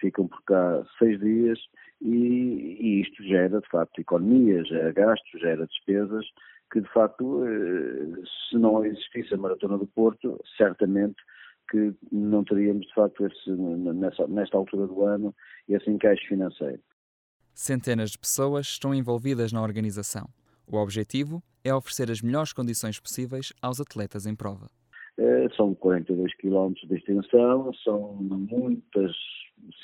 ficam 0.00 0.28
por 0.28 0.40
cá 0.44 0.84
6 1.00 1.18
dias 1.18 1.58
e, 2.00 2.76
e, 2.80 3.00
isto 3.02 3.24
gera, 3.24 3.60
de 3.60 3.68
facto, 3.68 3.98
economia, 3.98 4.62
gera 4.64 4.92
gastos, 4.92 5.40
gera 5.40 5.66
despesas 5.66 6.24
que 6.74 6.80
de 6.80 6.88
facto, 6.92 7.44
eh, 7.46 8.20
se 8.50 8.58
não 8.58 8.84
existisse 8.84 9.32
a 9.32 9.36
Maratona 9.36 9.78
do 9.78 9.86
Porto, 9.86 10.40
certamente 10.56 11.14
que 11.70 11.94
não 12.10 12.42
teríamos 12.42 12.84
de 12.84 12.94
facto 12.94 13.24
esse, 13.24 13.48
nessa, 13.48 14.26
nesta 14.26 14.56
altura 14.56 14.88
do 14.88 15.04
ano 15.04 15.32
esse 15.68 15.88
encaixe 15.88 16.26
financeiro. 16.26 16.80
Centenas 17.54 18.10
de 18.10 18.18
pessoas 18.18 18.66
estão 18.66 18.92
envolvidas 18.92 19.52
na 19.52 19.62
organização. 19.62 20.28
O 20.66 20.76
objetivo 20.76 21.40
é 21.62 21.72
oferecer 21.72 22.10
as 22.10 22.20
melhores 22.20 22.52
condições 22.52 22.98
possíveis 22.98 23.52
aos 23.62 23.80
atletas 23.80 24.26
em 24.26 24.34
prova. 24.34 24.68
É, 25.16 25.48
são 25.56 25.76
42 25.76 26.34
quilómetros 26.38 26.88
de 26.88 26.96
extensão, 26.96 27.72
são 27.84 28.14
muitas 28.14 29.12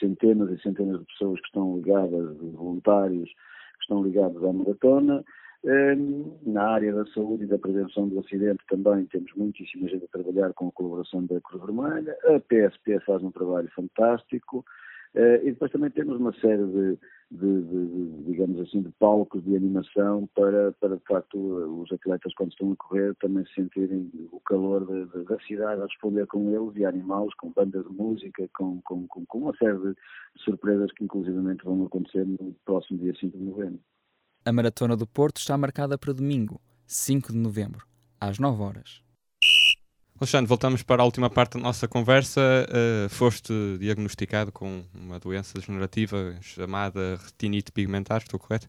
centenas 0.01 0.51
e 0.51 0.61
centenas 0.61 0.99
de 0.99 1.07
pessoas 1.07 1.39
que 1.41 1.47
estão 1.47 1.77
ligadas, 1.77 2.37
voluntários, 2.53 3.31
que 3.31 3.83
estão 3.83 4.03
ligados 4.03 4.43
à 4.43 4.53
maratona. 4.53 5.25
Na 5.63 6.71
área 6.71 6.95
da 6.95 7.05
saúde 7.07 7.45
e 7.45 7.47
da 7.47 7.59
prevenção 7.59 8.09
do 8.09 8.19
acidente 8.21 8.65
também 8.67 9.05
temos 9.07 9.31
muitíssima 9.37 9.89
gente 9.89 10.07
a 10.07 10.09
trabalhar 10.09 10.55
com 10.55 10.69
a 10.69 10.73
colaboração 10.73 11.27
da 11.27 11.39
Cruz 11.43 11.63
Vermelha. 11.63 12.17
A 12.25 12.41
PSP 12.41 12.99
faz 13.01 13.23
um 13.23 13.31
trabalho 13.31 13.69
fantástico. 13.75 14.65
Uh, 15.13 15.43
e 15.43 15.51
depois 15.51 15.73
também 15.73 15.91
temos 15.91 16.21
uma 16.21 16.33
série 16.35 16.65
de, 16.65 16.99
de, 17.33 17.63
de, 17.63 17.87
de, 17.87 18.23
digamos 18.27 18.61
assim, 18.61 18.81
de 18.81 18.91
palcos 18.93 19.43
de 19.43 19.57
animação 19.57 20.29
para, 20.37 20.71
para 20.81 20.97
de 20.97 21.03
facto 21.03 21.37
os 21.37 21.91
atletas 21.91 22.33
quando 22.35 22.53
estão 22.53 22.71
a 22.71 22.77
correr 22.77 23.17
também 23.17 23.45
sentirem 23.53 24.09
o 24.31 24.39
calor 24.39 24.87
da 24.87 25.39
cidade 25.41 25.81
a 25.81 25.87
responder 25.87 26.29
com 26.29 26.49
eles 26.51 26.77
e 26.77 26.85
animá-los 26.85 27.35
com 27.35 27.51
bandas 27.51 27.85
de 27.85 27.93
música, 27.93 28.49
com, 28.57 28.81
com, 28.83 29.05
com, 29.09 29.27
com 29.27 29.39
uma 29.39 29.57
série 29.57 29.79
de 29.79 29.97
surpresas 30.45 30.93
que 30.93 31.03
inclusivamente 31.03 31.65
vão 31.65 31.85
acontecer 31.85 32.25
no 32.25 32.55
próximo 32.65 33.01
dia 33.01 33.13
5 33.19 33.37
de 33.37 33.45
novembro. 33.45 33.81
A 34.45 34.53
Maratona 34.53 34.97
do 34.97 35.07
Porto 35.07 35.37
está 35.37 35.57
marcada 35.59 35.99
para 35.99 36.15
domingo, 36.15 36.61
5 36.87 37.33
de 37.33 37.39
novembro, 37.39 37.87
às 38.19 38.39
9 38.39 38.63
horas. 38.63 39.03
Alexandre, 40.19 40.49
voltamos 40.49 40.83
para 40.83 41.03
a 41.03 41.05
última 41.05 41.31
parte 41.31 41.55
da 41.55 41.61
nossa 41.61 41.87
conversa. 41.87 42.41
Uh, 42.69 43.09
foste 43.09 43.53
diagnosticado 43.79 44.51
com 44.53 44.85
uma 44.95 45.19
doença 45.19 45.59
degenerativa 45.59 46.37
chamada 46.41 47.19
retinite 47.25 47.73
pigmentar, 47.73 48.23
estou 48.23 48.39
correto? 48.39 48.67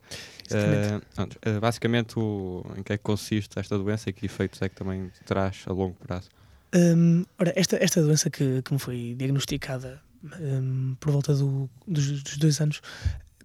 Uh, 0.50 0.98
uh, 0.98 1.60
basicamente, 1.60 2.18
o, 2.18 2.66
em 2.78 2.84
que 2.84 2.94
é 2.94 2.98
que 2.98 3.04
consiste 3.04 3.60
esta 3.60 3.78
doença 3.78 4.10
e 4.10 4.14
que 4.14 4.26
efeitos 4.26 4.62
é 4.62 4.70
que 4.70 4.76
também 4.76 5.12
traz 5.26 5.64
a 5.68 5.74
longo 5.74 5.96
prazo? 5.96 6.30
Um, 6.74 7.26
ora, 7.38 7.52
esta, 7.56 7.76
esta 7.84 8.02
doença 8.02 8.30
que, 8.30 8.62
que 8.62 8.74
me 8.74 8.80
foi 8.80 9.16
diagnosticada 9.18 10.02
um, 10.24 10.96
por 11.00 11.12
volta 11.12 11.34
do, 11.34 11.70
dos, 11.86 12.24
dos 12.24 12.38
dois 12.38 12.62
anos 12.62 12.82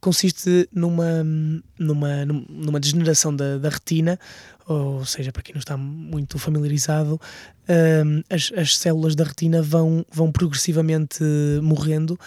consiste 0.00 0.68
numa, 0.72 1.24
numa, 1.78 2.24
numa 2.24 2.80
degeneração 2.80 3.34
da, 3.34 3.58
da 3.58 3.68
retina, 3.68 4.18
ou 4.66 5.04
seja, 5.04 5.30
para 5.32 5.42
quem 5.42 5.54
não 5.54 5.60
está 5.60 5.76
muito 5.76 6.38
familiarizado, 6.38 7.20
um, 8.04 8.22
as, 8.28 8.52
as 8.56 8.76
células 8.76 9.14
da 9.14 9.24
retina 9.24 9.62
vão, 9.62 10.04
vão 10.12 10.32
progressivamente 10.32 11.22
morrendo, 11.62 12.18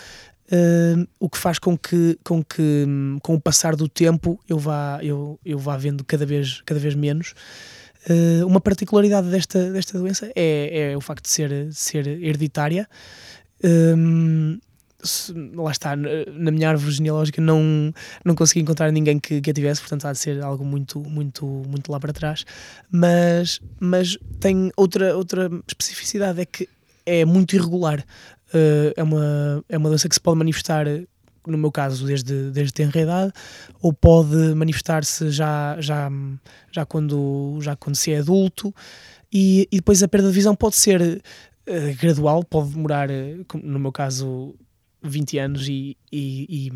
um, 0.51 1.05
o 1.19 1.29
que 1.29 1.37
faz 1.37 1.59
com 1.59 1.77
que, 1.77 2.17
com 2.23 2.43
que 2.43 2.85
com 3.21 3.35
o 3.35 3.41
passar 3.41 3.75
do 3.75 3.87
tempo 3.87 4.39
eu 4.47 4.57
vá, 4.57 4.99
eu, 5.03 5.39
eu 5.45 5.59
vá 5.59 5.77
vendo 5.77 6.03
cada 6.03 6.25
vez, 6.25 6.61
cada 6.65 6.79
vez 6.79 6.95
menos. 6.95 7.33
Uh, 8.09 8.47
uma 8.47 8.61
particularidade 8.61 9.29
desta, 9.29 9.71
desta 9.71 9.99
doença 9.99 10.31
é, 10.35 10.91
é 10.91 10.97
o 10.97 11.01
facto 11.01 11.23
de 11.23 11.29
ser, 11.29 11.67
ser 11.71 12.07
hereditária. 12.07 12.87
Um, 13.63 14.57
lá 15.55 15.71
está, 15.71 15.95
na 15.95 16.51
minha 16.51 16.69
árvore 16.69 16.91
genealógica 16.91 17.41
não, 17.41 17.93
não 18.25 18.35
consegui 18.35 18.61
encontrar 18.61 18.91
ninguém 18.91 19.19
que, 19.19 19.39
que 19.39 19.49
a 19.49 19.53
tivesse, 19.53 19.81
portanto 19.81 20.05
há 20.05 20.11
de 20.11 20.19
ser 20.19 20.43
algo 20.43 20.65
muito, 20.65 20.99
muito, 21.01 21.45
muito 21.45 21.91
lá 21.91 21.99
para 21.99 22.11
trás. 22.11 22.45
Mas, 22.91 23.61
mas 23.79 24.17
tem 24.39 24.71
outra, 24.75 25.15
outra 25.15 25.49
especificidade, 25.67 26.41
é 26.41 26.45
que 26.45 26.67
é 27.05 27.25
muito 27.25 27.55
irregular. 27.55 28.05
Uh, 28.53 28.91
é, 28.95 29.03
uma, 29.03 29.63
é 29.69 29.77
uma 29.77 29.89
doença 29.89 30.09
que 30.09 30.15
se 30.15 30.21
pode 30.21 30.37
manifestar, 30.37 30.85
no 31.45 31.57
meu 31.57 31.71
caso, 31.71 32.05
desde, 32.05 32.51
desde 32.51 32.73
tenra 32.73 33.01
idade, 33.01 33.33
ou 33.81 33.93
pode 33.93 34.35
manifestar-se 34.55 35.29
já, 35.31 35.77
já, 35.79 36.09
já, 36.71 36.85
quando, 36.85 37.57
já 37.61 37.75
quando 37.75 37.95
se 37.95 38.11
é 38.11 38.19
adulto, 38.19 38.73
e, 39.31 39.67
e 39.71 39.77
depois 39.77 40.01
a 40.03 40.07
perda 40.07 40.27
de 40.27 40.33
visão 40.33 40.55
pode 40.55 40.75
ser 40.75 41.01
uh, 41.01 42.01
gradual, 42.01 42.43
pode 42.43 42.69
demorar, 42.69 43.07
no 43.63 43.79
meu 43.79 43.91
caso, 43.91 44.55
20 45.01 45.37
anos 45.39 45.67
e, 45.67 45.97
e, 46.11 46.69
e, 46.69 46.71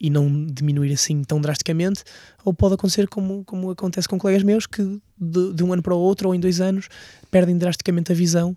e, 0.00 0.10
não 0.10 0.46
diminuir 0.46 0.92
assim 0.92 1.22
tão 1.22 1.40
drasticamente, 1.40 2.02
ou 2.44 2.52
pode 2.52 2.74
acontecer 2.74 3.08
como, 3.08 3.44
como 3.44 3.70
acontece 3.70 4.08
com 4.08 4.18
colegas 4.18 4.42
meus 4.42 4.66
que 4.66 4.82
de, 5.18 5.52
de 5.54 5.64
um 5.64 5.72
ano 5.72 5.82
para 5.82 5.94
o 5.94 5.98
outro 5.98 6.28
ou 6.28 6.34
em 6.34 6.40
dois 6.40 6.60
anos 6.60 6.88
perdem 7.30 7.56
drasticamente 7.56 8.12
a 8.12 8.14
visão 8.14 8.56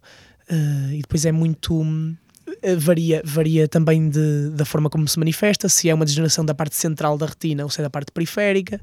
uh, 0.49 0.93
e 0.93 1.01
depois 1.01 1.25
é 1.25 1.31
muito 1.31 1.83
eh, 1.83 2.22
varia, 2.77 3.21
varia 3.25 3.67
também 3.67 4.09
de, 4.09 4.49
da 4.51 4.65
forma 4.65 4.89
como 4.89 5.07
se 5.07 5.17
manifesta, 5.19 5.67
se 5.69 5.89
é 5.89 5.93
uma 5.93 6.05
degeneração 6.05 6.45
da 6.45 6.53
parte 6.53 6.75
central 6.75 7.17
da 7.17 7.25
retina 7.25 7.63
ou 7.63 7.69
se 7.69 7.79
é 7.79 7.83
da 7.83 7.89
parte 7.89 8.11
periférica. 8.11 8.79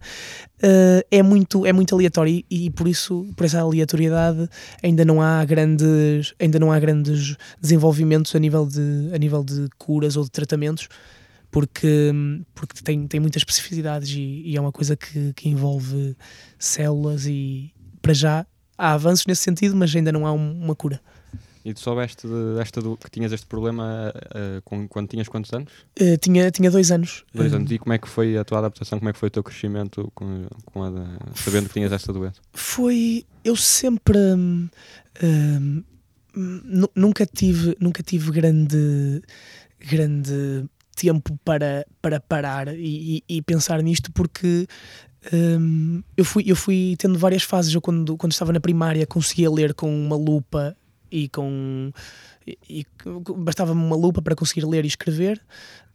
Uh, 0.62 1.02
é, 1.10 1.22
muito, 1.22 1.64
é 1.64 1.72
muito 1.72 1.94
aleatório 1.94 2.44
e, 2.50 2.66
e, 2.66 2.70
por 2.70 2.86
isso, 2.86 3.26
por 3.36 3.46
essa 3.46 3.60
aleatoriedade, 3.60 4.48
ainda 4.82 5.04
não 5.04 5.22
há 5.22 5.44
grandes, 5.44 6.34
ainda 6.38 6.58
não 6.58 6.70
há 6.70 6.78
grandes 6.78 7.36
desenvolvimentos 7.60 8.34
a 8.34 8.38
nível 8.38 8.66
de, 8.66 9.10
a 9.14 9.18
nível 9.18 9.42
de 9.42 9.68
curas 9.78 10.16
ou 10.16 10.24
de 10.24 10.30
tratamentos. 10.30 10.88
Porque, 11.50 12.12
porque 12.54 12.80
tem, 12.80 13.08
tem 13.08 13.18
muitas 13.18 13.40
especificidades 13.40 14.10
e, 14.10 14.42
e 14.44 14.56
é 14.56 14.60
uma 14.60 14.70
coisa 14.70 14.96
que, 14.96 15.32
que 15.34 15.48
envolve 15.48 16.16
células 16.56 17.26
e 17.26 17.72
para 18.00 18.14
já 18.14 18.46
há 18.78 18.92
avanços 18.92 19.26
nesse 19.26 19.42
sentido, 19.42 19.76
mas 19.76 19.94
ainda 19.94 20.12
não 20.12 20.26
há 20.26 20.32
um, 20.32 20.52
uma 20.62 20.76
cura. 20.76 21.00
E 21.64 21.74
tu 21.74 21.80
soubeste 21.80 22.26
desta 22.56 22.80
do, 22.80 22.96
que 22.96 23.10
tinhas 23.10 23.32
este 23.32 23.46
problema 23.46 24.12
uh, 24.16 24.62
com, 24.62 24.88
quando 24.88 25.08
tinhas 25.08 25.28
quantos 25.28 25.52
anos? 25.52 25.70
Uh, 26.00 26.16
tinha, 26.18 26.50
tinha 26.50 26.70
dois 26.70 26.90
anos. 26.90 27.24
Dois 27.34 27.52
anos. 27.52 27.70
E 27.70 27.78
como 27.78 27.92
é 27.92 27.98
que 27.98 28.08
foi 28.08 28.38
a 28.38 28.44
tua 28.44 28.58
adaptação? 28.58 28.98
Como 28.98 29.08
é 29.10 29.12
que 29.12 29.18
foi 29.18 29.28
o 29.28 29.30
teu 29.30 29.42
crescimento 29.42 30.10
com, 30.14 30.46
com 30.64 30.82
a, 30.82 30.90
sabendo 31.34 31.68
que 31.68 31.74
tinhas 31.74 31.92
esta 31.92 32.12
doença? 32.12 32.40
Foi. 32.52 33.26
Eu 33.44 33.56
sempre. 33.56 34.18
Hum, 34.18 34.68
hum, 35.22 35.84
nunca 36.94 37.26
tive, 37.26 37.76
nunca 37.80 38.02
tive 38.02 38.30
grande, 38.30 39.22
grande 39.78 40.64
tempo 40.96 41.38
para, 41.44 41.86
para 42.00 42.20
parar 42.20 42.68
e, 42.68 43.22
e, 43.28 43.36
e 43.36 43.42
pensar 43.42 43.82
nisto 43.82 44.12
porque 44.12 44.66
um, 45.32 46.02
eu, 46.16 46.24
fui, 46.24 46.44
eu 46.46 46.56
fui 46.56 46.94
tendo 46.98 47.18
várias 47.18 47.42
fases. 47.42 47.74
Eu, 47.74 47.80
quando, 47.80 48.16
quando 48.16 48.32
estava 48.32 48.52
na 48.52 48.60
primária, 48.60 49.06
conseguia 49.06 49.50
ler 49.50 49.74
com 49.74 49.92
uma 49.94 50.16
lupa 50.16 50.76
e 51.10 51.28
com. 51.28 51.92
E, 52.68 52.86
bastava-me 53.36 53.82
uma 53.82 53.96
lupa 53.96 54.22
para 54.22 54.34
conseguir 54.34 54.64
ler 54.66 54.84
e 54.84 54.88
escrever. 54.88 55.40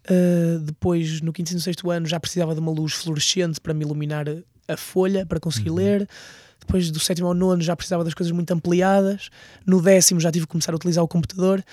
Uh, 0.09 0.59
depois, 0.59 1.21
no 1.21 1.33
quinto 1.33 1.51
e 1.51 1.55
no 1.55 1.61
sexto 1.61 1.89
ano, 1.89 2.05
já 2.05 2.19
precisava 2.19 2.53
de 2.53 2.59
uma 2.59 2.71
luz 2.71 2.93
fluorescente 2.93 3.59
para 3.59 3.73
me 3.73 3.83
iluminar 3.83 4.25
a 4.67 4.77
folha, 4.77 5.25
para 5.25 5.39
conseguir 5.39 5.69
uhum. 5.69 5.77
ler. 5.77 6.09
Depois 6.59 6.89
do 6.89 6.99
sétimo 6.99 7.27
ao 7.27 7.33
nono 7.33 7.61
já 7.61 7.75
precisava 7.75 8.03
das 8.03 8.13
coisas 8.13 8.31
muito 8.31 8.51
ampliadas. 8.51 9.29
No 9.65 9.81
décimo 9.81 10.19
já 10.19 10.31
tive 10.31 10.45
que 10.45 10.51
começar 10.51 10.71
a 10.71 10.75
utilizar 10.75 11.03
o 11.03 11.07
computador. 11.07 11.63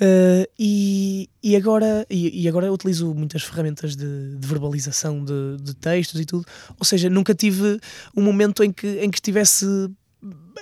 Uh, 0.00 0.46
e, 0.56 1.28
e, 1.42 1.56
agora, 1.56 2.06
e, 2.08 2.44
e, 2.44 2.48
agora 2.48 2.72
utilizo 2.72 3.12
muitas 3.14 3.42
ferramentas 3.42 3.96
de, 3.96 4.36
de 4.36 4.46
verbalização 4.46 5.24
de, 5.24 5.56
de, 5.60 5.74
textos 5.74 6.20
e 6.20 6.24
tudo. 6.24 6.44
Ou 6.78 6.84
seja, 6.84 7.10
nunca 7.10 7.34
tive 7.34 7.80
um 8.16 8.22
momento 8.22 8.62
em 8.62 8.72
que, 8.72 8.86
em 9.00 9.10
que 9.10 9.16
estivesse 9.16 9.66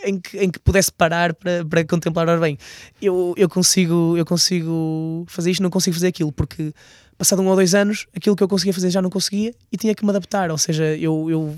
em 0.05 0.21
que, 0.21 0.39
em 0.39 0.51
que 0.51 0.59
pudesse 0.59 0.93
parar 0.93 1.35
para, 1.35 1.65
para 1.65 1.85
contemplar, 1.85 2.39
bem, 2.39 2.59
eu, 3.01 3.35
eu, 3.37 3.49
consigo, 3.49 4.15
eu 4.17 4.25
consigo 4.25 5.25
fazer 5.29 5.51
isto, 5.51 5.63
não 5.63 5.71
consigo 5.71 5.95
fazer 5.95 6.09
aquilo, 6.09 6.31
porque 6.31 6.73
passado 7.17 7.41
um 7.41 7.47
ou 7.47 7.55
dois 7.55 7.75
anos, 7.75 8.07
aquilo 8.15 8.37
que 8.37 8.43
eu 8.43 8.49
conseguia 8.49 8.75
fazer 8.75 8.91
já 8.91 9.01
não 9.01 9.11
conseguia 9.11 9.55
e 9.73 9.77
tinha 9.77 9.95
que 9.95 10.05
me 10.05 10.11
adaptar, 10.11 10.51
ou 10.51 10.59
seja, 10.59 10.97
eu, 10.97 11.31
eu 11.31 11.57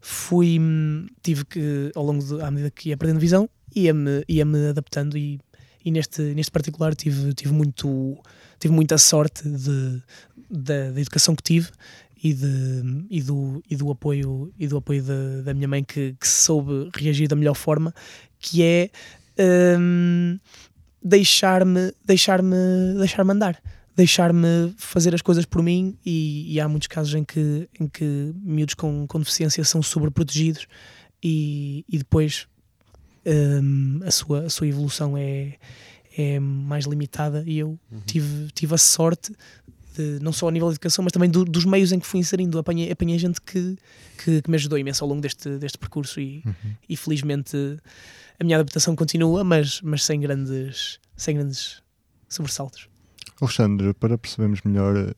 fui, 0.00 0.58
tive 1.22 1.44
que, 1.44 1.90
ao 1.94 2.04
longo, 2.04 2.40
à 2.40 2.50
medida 2.50 2.70
que 2.70 2.90
ia 2.90 2.96
perdendo 2.96 3.18
visão, 3.18 3.48
ia-me 3.74 4.24
ia 4.28 4.44
-me 4.44 4.68
adaptando 4.68 5.16
e, 5.16 5.40
e 5.84 5.90
neste, 5.90 6.22
neste 6.34 6.52
particular 6.52 6.94
tive, 6.94 7.34
tive, 7.34 7.52
muito, 7.52 8.16
tive 8.58 8.72
muita 8.72 8.98
sorte 8.98 9.48
de, 9.48 10.02
da, 10.48 10.90
da 10.92 11.00
educação 11.00 11.34
que 11.34 11.42
tive 11.42 11.70
e, 12.22 12.34
de, 12.34 13.06
e, 13.08 13.22
do, 13.22 13.62
e 13.68 13.76
do 13.76 13.90
apoio, 13.90 14.52
e 14.58 14.66
do 14.66 14.76
apoio 14.76 15.02
de, 15.02 15.42
da 15.42 15.54
minha 15.54 15.68
mãe 15.68 15.82
que, 15.82 16.14
que 16.20 16.28
soube 16.28 16.90
reagir 16.94 17.28
da 17.28 17.36
melhor 17.36 17.54
forma, 17.54 17.94
que 18.38 18.62
é 18.62 18.90
um, 19.78 20.38
deixar-me 21.02 21.92
deixar-me 22.04 22.56
deixar-me 22.98 23.32
andar 23.32 23.60
deixar-me 23.96 24.74
fazer 24.76 25.14
as 25.14 25.22
coisas 25.22 25.44
por 25.44 25.62
mim 25.62 25.96
e, 26.04 26.54
e, 26.54 26.60
há 26.60 26.68
muitos 26.68 26.88
casos 26.88 27.14
em 27.14 27.24
que, 27.24 27.68
em 27.78 27.86
que 27.86 28.32
miúdos 28.42 28.74
com, 28.74 29.06
com 29.06 29.18
deficiência 29.18 29.62
são 29.64 29.82
sobreprotegidos 29.82 30.66
e, 31.22 31.84
e 31.88 31.98
depois 31.98 32.46
um, 33.26 34.00
a, 34.04 34.10
sua, 34.10 34.40
a 34.46 34.48
sua 34.48 34.66
evolução 34.68 35.18
é, 35.18 35.56
é 36.16 36.40
mais 36.40 36.86
limitada 36.86 37.44
e 37.46 37.58
eu 37.58 37.78
uhum. 37.90 38.00
tive, 38.06 38.50
tive 38.52 38.74
a 38.74 38.78
sorte 38.78 39.32
não 40.20 40.32
só 40.32 40.48
a 40.48 40.50
nível 40.50 40.68
de 40.68 40.74
educação, 40.74 41.02
mas 41.02 41.12
também 41.12 41.30
do, 41.30 41.44
dos 41.44 41.64
meios 41.64 41.92
em 41.92 41.98
que 41.98 42.06
fui 42.06 42.20
inserindo. 42.20 42.58
Apanhei, 42.58 42.90
apanhei 42.90 43.18
gente 43.18 43.40
que, 43.40 43.76
que, 44.22 44.42
que, 44.42 44.50
me 44.50 44.56
ajudou 44.56 44.78
imenso 44.78 45.04
ao 45.04 45.08
longo 45.08 45.20
deste, 45.20 45.58
deste 45.58 45.78
percurso 45.78 46.20
e, 46.20 46.42
uhum. 46.44 46.74
e 46.88 46.96
felizmente 46.96 47.56
a 48.38 48.44
minha 48.44 48.56
adaptação 48.56 48.96
continua, 48.96 49.44
mas, 49.44 49.80
mas 49.82 50.04
sem, 50.04 50.20
grandes, 50.20 50.98
sem 51.16 51.36
grandes 51.36 51.82
sobressaltos. 52.28 52.88
Alexandre, 53.40 53.94
para 53.94 54.16
percebermos 54.18 54.60
melhor 54.62 55.14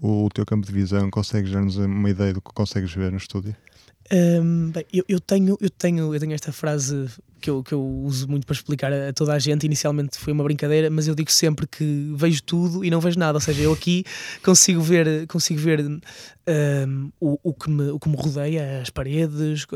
o, 0.00 0.26
o 0.26 0.28
teu 0.28 0.44
campo 0.44 0.66
de 0.66 0.72
visão, 0.72 1.10
consegues 1.10 1.50
dar-nos 1.50 1.76
uma 1.76 2.10
ideia 2.10 2.32
do 2.32 2.40
que 2.40 2.52
consegues 2.52 2.92
ver 2.92 3.10
no 3.10 3.18
estúdio? 3.18 3.56
Um, 4.12 4.70
bem, 4.70 4.84
eu, 4.92 5.04
eu, 5.08 5.20
tenho, 5.20 5.56
eu, 5.60 5.70
tenho, 5.70 6.14
eu 6.14 6.20
tenho 6.20 6.32
esta 6.32 6.52
frase 6.52 7.08
que 7.40 7.50
eu, 7.50 7.62
que 7.62 7.72
eu 7.72 7.84
uso 7.84 8.28
muito 8.28 8.46
para 8.46 8.54
explicar 8.54 8.92
a, 8.92 9.08
a, 9.08 9.12
toda 9.12 9.32
a 9.32 9.38
gente. 9.38 9.66
Inicialmente 9.66 10.18
foi 10.18 10.32
uma 10.32 10.44
brincadeira, 10.44 10.88
mas 10.90 11.08
eu 11.08 11.14
digo 11.14 11.30
sempre 11.30 11.66
que 11.66 12.12
vejo 12.14 12.42
tudo 12.42 12.84
e 12.84 12.90
não 12.90 13.00
vejo 13.00 13.18
nada. 13.18 13.36
Ou 13.36 13.40
seja, 13.40 13.62
eu 13.62 13.72
aqui 13.72 14.04
consigo 14.44 14.80
ver, 14.80 15.26
consigo 15.26 15.58
ver 15.60 15.80
um, 15.80 17.10
o, 17.20 17.38
o, 17.42 17.52
que 17.52 17.68
me, 17.68 17.90
o 17.90 17.98
que 17.98 18.08
me 18.08 18.16
rodeia, 18.16 18.80
as 18.80 18.90
paredes, 18.90 19.66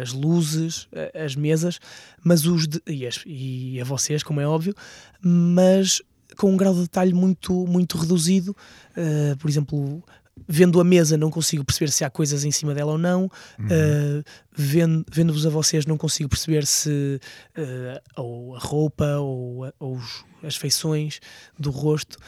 as 0.00 0.12
luzes, 0.12 0.88
as 1.14 1.34
mesas, 1.34 1.80
mas 2.22 2.46
os 2.46 2.68
de, 2.68 2.80
e, 2.86 3.06
as, 3.06 3.22
e 3.26 3.80
a 3.80 3.84
vocês, 3.84 4.22
como 4.22 4.40
é 4.40 4.46
óbvio, 4.46 4.74
mas 5.20 6.00
com 6.36 6.52
um 6.52 6.56
grau 6.56 6.74
de 6.74 6.82
detalhe 6.82 7.12
muito, 7.12 7.66
muito 7.66 7.96
reduzido. 7.96 8.54
Uh, 8.96 9.36
por 9.38 9.48
exemplo, 9.48 10.02
vendo 10.48 10.80
a 10.80 10.84
mesa 10.84 11.16
não 11.16 11.30
consigo 11.30 11.64
perceber 11.64 11.90
se 11.90 12.04
há 12.04 12.10
coisas 12.10 12.44
em 12.44 12.50
cima 12.50 12.74
dela 12.74 12.92
ou 12.92 12.98
não. 12.98 13.30
Uhum. 13.58 13.66
Uh, 13.66 14.24
vendo, 14.52 15.04
vendo-vos 15.10 15.46
a 15.46 15.50
vocês 15.50 15.86
não 15.86 15.96
consigo 15.96 16.28
perceber 16.28 16.66
se 16.66 17.20
uh, 17.58 18.20
ou 18.20 18.56
a 18.56 18.58
roupa 18.58 19.16
ou, 19.18 19.72
ou 19.78 19.96
os, 19.96 20.24
as 20.42 20.56
feições 20.56 21.20
do 21.58 21.70
rosto. 21.70 22.18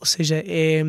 ou 0.00 0.06
seja, 0.06 0.36
é, 0.46 0.82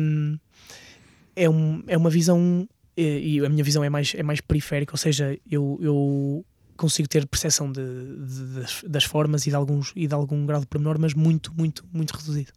é, 1.34 1.50
um, 1.50 1.82
é 1.86 1.96
uma 1.96 2.10
visão 2.10 2.68
e, 2.96 3.44
a 3.44 3.48
minha 3.48 3.62
visão 3.62 3.84
é 3.84 3.90
mais, 3.90 4.14
é 4.14 4.22
mais 4.22 4.40
periférica, 4.40 4.94
ou 4.94 4.98
seja, 4.98 5.38
eu, 5.50 5.78
eu 5.82 6.46
consigo 6.76 7.08
ter 7.08 7.26
percepção 7.26 7.70
de, 7.70 7.82
de, 7.82 8.60
das, 8.60 8.84
das, 8.86 9.04
formas 9.04 9.46
e 9.46 9.50
de, 9.50 9.56
alguns, 9.56 9.92
e 9.94 10.06
de 10.06 10.14
algum 10.14 10.46
grau 10.46 10.60
de 10.60 10.66
pormenor, 10.66 10.98
mas 10.98 11.12
muito, 11.12 11.52
muito, 11.54 11.84
muito 11.92 12.12
reduzido. 12.12 12.52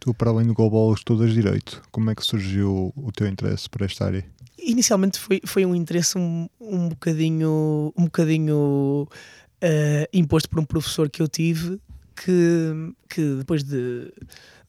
Tu, 0.00 0.12
para 0.14 0.30
além 0.30 0.46
do 0.46 0.54
global, 0.54 0.92
estudas 0.92 1.32
Direito. 1.32 1.82
Como 1.90 2.10
é 2.10 2.14
que 2.14 2.24
surgiu 2.24 2.92
o 2.94 3.12
teu 3.12 3.26
interesse 3.26 3.68
por 3.68 3.82
esta 3.82 4.04
área? 4.04 4.24
Inicialmente 4.58 5.18
foi, 5.18 5.40
foi 5.44 5.64
um 5.66 5.74
interesse 5.74 6.16
um, 6.18 6.48
um 6.60 6.88
bocadinho, 6.88 7.92
um 7.96 8.04
bocadinho 8.04 9.08
uh, 9.08 10.06
imposto 10.12 10.48
por 10.48 10.60
um 10.60 10.64
professor 10.64 11.08
que 11.10 11.22
eu 11.22 11.28
tive 11.28 11.80
que, 12.14 12.94
que 13.08 13.36
depois 13.36 13.64
de, 13.64 14.12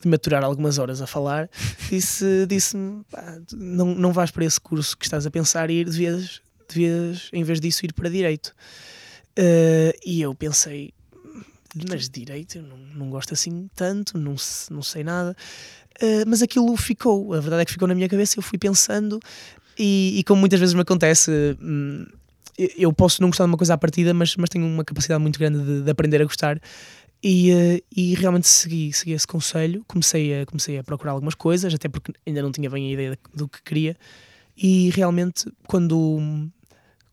de 0.02 0.08
maturar 0.08 0.44
algumas 0.44 0.78
horas 0.78 1.02
a 1.02 1.08
falar, 1.08 1.50
disse-me: 1.90 2.48
disse 2.48 2.78
não, 3.56 3.94
não 3.96 4.12
vais 4.12 4.32
para 4.32 4.46
esse 4.46 4.60
curso 4.60 4.98
que 4.98 5.06
estás 5.06 5.26
a 5.26 5.32
pensar 5.32 5.70
ir, 5.70 5.86
devias, 5.86 6.42
devias 6.68 7.30
em 7.32 7.44
vez 7.44 7.60
disso, 7.60 7.86
ir 7.86 7.94
para 7.94 8.10
Direito. 8.10 8.56
Uh, 9.38 9.94
e 10.06 10.22
eu 10.22 10.34
pensei: 10.34 10.94
mas 11.90 12.10
Direito, 12.10 12.58
eu 12.58 12.64
não, 12.64 12.78
não 12.78 13.10
gosto 13.10 13.34
assim 13.34 13.68
tanto, 13.76 14.18
não, 14.18 14.36
não 14.72 14.82
sei 14.82 15.04
nada. 15.04 15.36
Uh, 16.02 16.28
mas 16.28 16.42
aquilo 16.42 16.76
ficou, 16.76 17.34
a 17.34 17.40
verdade 17.40 17.62
é 17.62 17.66
que 17.66 17.72
ficou 17.72 17.88
na 17.88 17.96
minha 17.96 18.10
cabeça. 18.10 18.38
Eu 18.38 18.44
fui 18.44 18.58
pensando, 18.58 19.20
e, 19.78 20.20
e 20.20 20.24
como 20.24 20.40
muitas 20.40 20.60
vezes 20.60 20.74
me 20.74 20.82
acontece. 20.82 21.32
Hum, 21.62 22.06
eu 22.78 22.94
posso 22.94 23.22
não 23.22 23.28
gostar 23.28 23.44
de 23.44 23.52
uma 23.52 23.58
coisa 23.58 23.74
à 23.74 23.78
partida, 23.78 24.14
mas, 24.14 24.34
mas 24.38 24.50
tenho 24.50 24.66
uma 24.66 24.86
capacidade 24.86 25.22
muito 25.22 25.38
grande 25.38 25.62
de, 25.62 25.82
de 25.82 25.92
aprender 25.92 26.22
a 26.22 26.24
gostar 26.24 26.62
e, 27.28 27.52
uh, 27.52 27.84
e 27.96 28.14
realmente 28.14 28.48
segui, 28.48 28.94
segui 28.94 29.14
esse 29.14 29.26
conselho, 29.26 29.84
comecei 29.88 30.42
a, 30.42 30.46
comecei 30.46 30.78
a 30.78 30.84
procurar 30.84 31.12
algumas 31.12 31.34
coisas, 31.34 31.74
até 31.74 31.90
porque 31.90 32.14
ainda 32.26 32.42
não 32.42 32.52
tinha 32.52 32.70
bem 32.70 32.88
a 32.88 32.94
ideia 32.94 33.20
do 33.34 33.48
que 33.48 33.64
queria, 33.64 33.98
e 34.56 34.92
realmente 34.92 35.52
quando, 35.68 36.20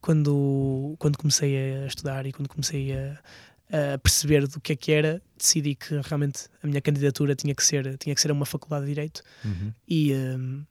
quando, 0.02 0.94
quando 0.98 1.16
comecei 1.16 1.56
a 1.82 1.86
estudar 1.86 2.26
e 2.26 2.32
quando 2.32 2.48
comecei 2.48 2.92
a, 2.92 3.18
a 3.72 3.96
perceber 3.96 4.46
do 4.46 4.60
que 4.60 4.74
é 4.74 4.76
que 4.76 4.92
era, 4.92 5.22
decidi 5.36 5.74
que 5.74 5.98
realmente 6.04 6.44
a 6.62 6.66
minha 6.66 6.80
candidatura 6.80 7.34
tinha 7.34 7.54
que 7.54 7.64
ser, 7.64 7.96
tinha 7.96 8.14
que 8.14 8.20
ser 8.20 8.30
a 8.30 8.34
uma 8.34 8.44
faculdade 8.44 8.84
de 8.84 8.90
Direito 8.90 9.22
uhum. 9.42 9.72
e, 9.88 10.12
um, 10.12 10.62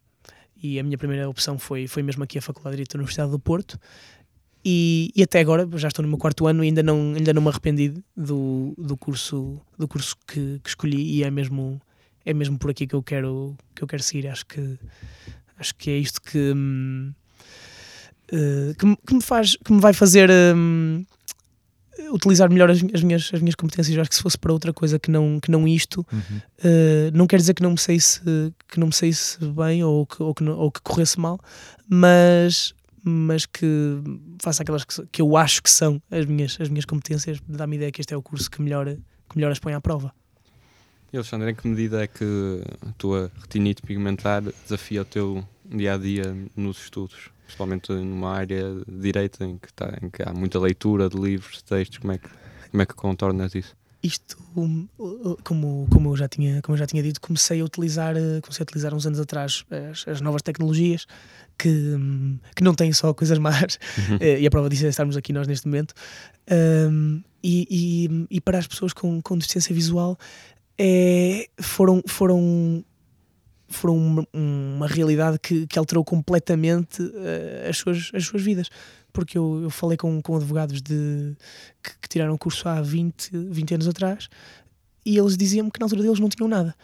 e 0.61 0.79
a 0.79 0.83
minha 0.83 0.97
primeira 0.97 1.27
opção 1.27 1.57
foi, 1.57 1.87
foi 1.87 2.03
mesmo 2.03 2.23
aqui 2.23 2.37
a 2.37 2.41
Faculdade 2.41 2.73
de 2.73 2.77
Direito 2.77 2.93
da 2.93 2.99
Universidade 2.99 3.31
do 3.31 3.39
Porto 3.39 3.79
e, 4.63 5.11
e, 5.15 5.23
até 5.23 5.39
agora 5.39 5.67
já 5.77 5.87
estou 5.87 6.03
no 6.03 6.09
meu 6.09 6.19
quarto 6.19 6.45
ano 6.45 6.63
e 6.63 6.67
ainda 6.67 6.83
não, 6.83 7.15
ainda 7.15 7.33
não 7.33 7.41
me 7.41 7.49
arrependi 7.49 7.95
do, 8.15 8.75
do 8.77 8.95
curso, 8.95 9.59
do 9.77 9.87
curso 9.87 10.15
que, 10.27 10.59
que 10.63 10.69
escolhi 10.69 11.17
e 11.17 11.23
é 11.23 11.31
mesmo, 11.31 11.81
é 12.23 12.31
mesmo 12.31 12.59
por 12.59 12.69
aqui 12.69 12.85
que 12.85 12.93
eu 12.93 13.01
quero, 13.01 13.57
que 13.73 13.83
eu 13.83 13.87
quero 13.87 14.03
seguir. 14.03 14.27
Acho 14.27 14.45
que, 14.45 14.77
acho 15.57 15.73
que 15.73 15.89
é 15.89 15.97
isto 15.97 16.21
que, 16.21 16.53
hum, 16.55 17.11
que, 18.77 18.95
que, 19.07 19.15
me 19.15 19.21
faz, 19.21 19.55
que 19.55 19.73
me 19.73 19.81
vai 19.81 19.93
fazer 19.93 20.29
hum, 20.29 21.03
utilizar 22.11 22.49
melhor 22.49 22.69
as, 22.69 22.83
as, 22.93 23.03
minhas, 23.03 23.31
as 23.33 23.41
minhas 23.41 23.55
competências. 23.55 23.97
acho 23.97 24.09
que 24.09 24.15
se 24.15 24.21
fosse 24.21 24.37
para 24.37 24.51
outra 24.51 24.73
coisa 24.73 24.97
que 24.97 25.11
não, 25.11 25.39
que 25.39 25.51
não 25.51 25.67
isto, 25.67 26.05
uhum. 26.11 26.37
uh, 26.37 27.11
não 27.13 27.27
quer 27.27 27.37
dizer 27.37 27.53
que 27.53 27.63
não 27.63 27.71
me 27.71 27.77
saísse, 27.77 28.21
que 28.67 28.79
não 28.79 28.87
me 28.87 28.93
saísse 28.93 29.37
bem 29.45 29.83
ou 29.83 30.05
que, 30.05 30.21
ou 30.21 30.33
que, 30.33 30.43
ou 30.43 30.71
que 30.71 30.81
corresse 30.81 31.19
mal, 31.19 31.39
mas 31.87 32.73
mas 33.03 33.47
que 33.47 33.65
faça 34.41 34.61
aquelas 34.61 34.83
que, 34.83 35.07
que, 35.11 35.21
eu 35.23 35.35
acho 35.35 35.63
que 35.63 35.69
são 35.71 35.99
as 36.11 36.25
minhas, 36.25 36.55
as 36.61 36.69
minhas 36.69 36.85
competências, 36.85 37.39
dá-me 37.47 37.75
ideia 37.75 37.91
que 37.91 37.99
este 37.99 38.13
é 38.13 38.17
o 38.17 38.21
curso 38.21 38.49
que 38.49 38.61
melhor, 38.61 38.85
que 38.85 39.35
melhor 39.35 39.51
as 39.51 39.57
põe 39.57 39.73
à 39.73 39.81
prova. 39.81 40.13
E 41.11 41.17
Alexandre, 41.17 41.51
em 41.51 41.55
que 41.55 41.67
medida 41.67 42.03
é 42.03 42.07
que 42.07 42.63
a 42.87 42.91
tua 42.93 43.31
retinite 43.41 43.81
pigmentar 43.81 44.43
desafia 44.63 45.01
o 45.01 45.05
teu 45.05 45.45
dia 45.65 45.95
a 45.95 45.97
dia 45.97 46.35
nos 46.55 46.83
estudos? 46.83 47.29
Principalmente 47.51 47.91
numa 47.91 48.31
área 48.31 48.63
de 48.87 49.01
direito 49.01 49.43
em 49.43 49.57
que, 49.57 49.73
tá, 49.73 49.93
em 50.01 50.09
que 50.09 50.23
há 50.23 50.33
muita 50.33 50.57
leitura 50.57 51.09
de 51.09 51.17
livros, 51.17 51.57
de 51.57 51.63
textos, 51.65 51.97
como 51.97 52.13
é 52.13 52.17
que, 52.17 52.29
como 52.69 52.81
é 52.81 52.85
que 52.85 52.93
contornas 52.93 53.53
isso? 53.53 53.75
Isto, 54.01 54.37
como, 55.43 55.87
como, 55.91 56.11
eu 56.11 56.17
já 56.17 56.27
tinha, 56.27 56.61
como 56.61 56.75
eu 56.75 56.79
já 56.79 56.87
tinha 56.87 57.03
dito, 57.03 57.21
comecei 57.21 57.61
a 57.61 57.65
utilizar, 57.65 58.15
comecei 58.41 58.63
a 58.63 58.63
utilizar 58.63 58.93
uns 58.95 59.05
anos 59.05 59.19
atrás 59.19 59.63
as, 59.91 60.07
as 60.07 60.21
novas 60.21 60.41
tecnologias 60.41 61.05
que, 61.55 61.69
que 62.55 62.63
não 62.63 62.73
têm 62.73 62.91
só 62.93 63.13
coisas 63.13 63.37
más, 63.37 63.77
uhum. 63.97 64.17
Eh, 64.21 64.39
e 64.39 64.47
a 64.47 64.49
prova 64.49 64.69
disso 64.69 64.85
é 64.85 64.89
estarmos 64.89 65.17
aqui 65.17 65.33
nós 65.33 65.45
neste 65.45 65.67
momento. 65.67 65.93
Um, 66.49 67.21
e, 67.43 67.67
e, 67.69 68.37
e, 68.37 68.41
para 68.41 68.57
as 68.57 68.65
pessoas 68.65 68.93
com, 68.93 69.21
com 69.21 69.37
deficiência 69.37 69.73
visual 69.73 70.17
é, 70.77 71.47
foram, 71.59 72.01
foram, 72.07 72.83
foram 73.71 73.97
uma, 73.97 74.27
uma 74.34 74.88
realidade 74.88 75.39
que, 75.39 75.65
que 75.67 75.79
alterou 75.79 76.03
completamente 76.03 77.01
uh, 77.01 77.69
as, 77.69 77.77
suas, 77.77 78.12
as 78.13 78.25
suas 78.25 78.41
vidas. 78.41 78.69
Porque 79.13 79.38
eu, 79.38 79.62
eu 79.63 79.69
falei 79.69 79.97
com, 79.97 80.21
com 80.21 80.36
advogados 80.36 80.81
de, 80.81 81.36
que, 81.84 81.91
que 82.01 82.10
tiraram 82.10 82.34
o 82.34 82.38
curso 82.38 82.67
há 82.69 82.81
20, 82.81 83.29
20 83.49 83.73
anos 83.73 83.88
atrás 83.88 84.29
e 85.05 85.17
eles 85.17 85.36
diziam-me 85.36 85.71
que 85.71 85.79
na 85.79 85.86
altura 85.86 86.03
deles 86.03 86.19
não 86.19 86.29
tinham 86.29 86.47
nada. 86.47 86.75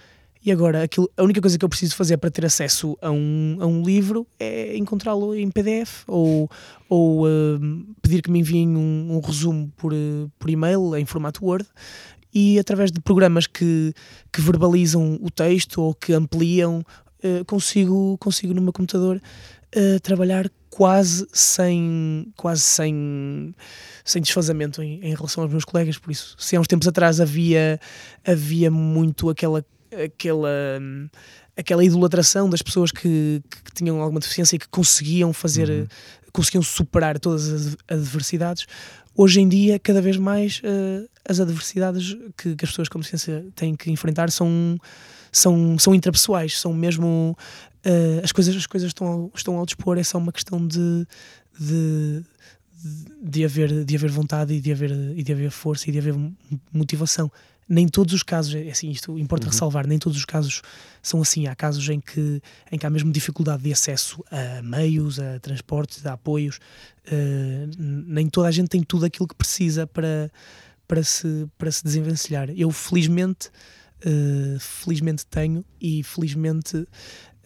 E 0.43 0.51
agora, 0.51 0.83
aquilo, 0.83 1.09
a 1.17 1.23
única 1.23 1.41
coisa 1.41 1.57
que 1.57 1.65
eu 1.65 1.69
preciso 1.69 1.95
fazer 1.95 2.17
para 2.17 2.31
ter 2.31 2.45
acesso 2.45 2.97
a 3.01 3.11
um, 3.11 3.57
a 3.59 3.65
um 3.65 3.83
livro 3.83 4.25
é 4.39 4.77
encontrá-lo 4.77 5.35
em 5.35 5.49
PDF 5.49 6.03
ou, 6.07 6.49
ou 6.87 7.25
uh, 7.25 7.59
pedir 8.01 8.21
que 8.21 8.31
me 8.31 8.39
enviem 8.39 8.77
um, 8.77 9.17
um 9.17 9.19
resumo 9.19 9.71
por, 9.75 9.93
uh, 9.93 10.31
por 10.37 10.49
e-mail 10.49 10.95
em 10.95 11.05
formato 11.05 11.43
Word 11.43 11.67
e 12.37 12.59
através 12.59 12.91
de 12.91 12.99
programas 12.99 13.47
que, 13.47 13.93
que 14.31 14.41
verbalizam 14.41 15.17
o 15.21 15.29
texto 15.29 15.81
ou 15.81 15.93
que 15.93 16.13
ampliam, 16.13 16.83
uh, 17.23 17.45
consigo, 17.45 18.17
consigo 18.19 18.53
no 18.53 18.61
meu 18.61 18.73
computador 18.73 19.21
trabalhar 20.01 20.49
quase 20.69 21.27
sem, 21.33 22.31
quase 22.37 22.61
sem, 22.61 23.53
sem 24.03 24.21
desfazamento 24.21 24.81
em, 24.81 25.03
em 25.03 25.13
relação 25.13 25.43
aos 25.43 25.51
meus 25.51 25.65
colegas. 25.65 25.97
Por 25.97 26.09
isso, 26.09 26.35
se 26.39 26.55
há 26.55 26.59
uns 26.59 26.67
tempos 26.67 26.87
atrás 26.87 27.19
havia, 27.19 27.79
havia 28.25 28.71
muito 28.71 29.29
aquela 29.29 29.63
aquela, 29.91 30.49
aquela 31.55 31.83
idolatração 31.83 32.49
das 32.49 32.61
pessoas 32.61 32.91
que, 32.91 33.41
que, 33.49 33.73
tinham 33.73 34.01
alguma 34.01 34.19
deficiência 34.19 34.55
e 34.55 34.59
que 34.59 34.67
conseguiam 34.67 35.31
fazer, 35.31 35.69
uhum. 35.69 35.87
conseguiam 36.31 36.61
superar 36.61 37.19
todas 37.19 37.49
as 37.49 37.77
adversidades. 37.87 38.65
Hoje 39.19 39.41
em 39.41 39.49
dia, 39.49 39.79
cada 39.79 39.99
vez 39.99 40.15
mais, 40.15 40.61
uh, 40.63 41.09
as 41.27 41.39
adversidades 41.39 42.15
que, 42.37 42.55
que, 42.55 42.63
as 42.63 42.69
pessoas 42.69 42.87
com 42.87 42.99
deficiência 42.99 43.43
têm 43.55 43.75
que 43.75 43.89
enfrentar 43.89 44.29
são, 44.29 44.77
são, 45.31 45.79
são 45.79 45.95
intrapessoais, 45.95 46.59
são 46.59 46.71
mesmo. 46.71 47.35
Uh, 47.83 48.23
as 48.23 48.31
coisas, 48.31 48.55
as 48.55 48.67
coisas 48.67 48.89
estão, 48.89 49.07
ao, 49.07 49.31
estão 49.33 49.57
ao 49.57 49.65
dispor, 49.65 49.97
é 49.97 50.03
só 50.03 50.19
uma 50.19 50.31
questão 50.31 50.67
de, 50.67 51.07
de, 51.59 52.23
de, 53.19 53.43
haver, 53.43 53.83
de 53.83 53.95
haver 53.95 54.11
vontade 54.11 54.53
e 54.53 54.61
de 54.61 54.71
haver, 54.71 54.91
e 54.91 55.23
de 55.23 55.31
haver 55.31 55.49
força 55.49 55.89
e 55.89 55.91
de 55.91 55.97
haver 55.97 56.13
motivação 56.71 57.31
nem 57.67 57.87
todos 57.87 58.13
os 58.13 58.23
casos, 58.23 58.55
é 58.55 58.69
assim, 58.69 58.89
isto 58.89 59.17
importa 59.17 59.45
uhum. 59.45 59.51
ressalvar, 59.51 59.85
nem 59.85 59.99
todos 59.99 60.17
os 60.17 60.25
casos 60.25 60.61
são 61.01 61.21
assim. 61.21 61.47
Há 61.47 61.55
casos 61.55 61.87
em 61.89 61.99
que, 61.99 62.41
em 62.71 62.77
que 62.77 62.85
há 62.85 62.89
mesmo 62.89 63.11
dificuldade 63.11 63.63
de 63.63 63.73
acesso 63.73 64.23
a 64.31 64.61
meios, 64.61 65.19
a 65.19 65.39
transportes, 65.39 66.05
a 66.05 66.13
apoios. 66.13 66.59
Uh, 67.07 67.69
nem 67.77 68.29
toda 68.29 68.47
a 68.47 68.51
gente 68.51 68.69
tem 68.69 68.81
tudo 68.81 69.05
aquilo 69.05 69.27
que 69.27 69.35
precisa 69.35 69.85
para, 69.85 70.31
para, 70.87 71.03
se, 71.03 71.47
para 71.57 71.71
se 71.71 71.83
desenvencilhar. 71.83 72.49
Eu, 72.55 72.71
felizmente, 72.71 73.49
uh, 74.05 74.59
felizmente 74.59 75.25
tenho 75.25 75.65
e 75.81 76.03
felizmente 76.03 76.87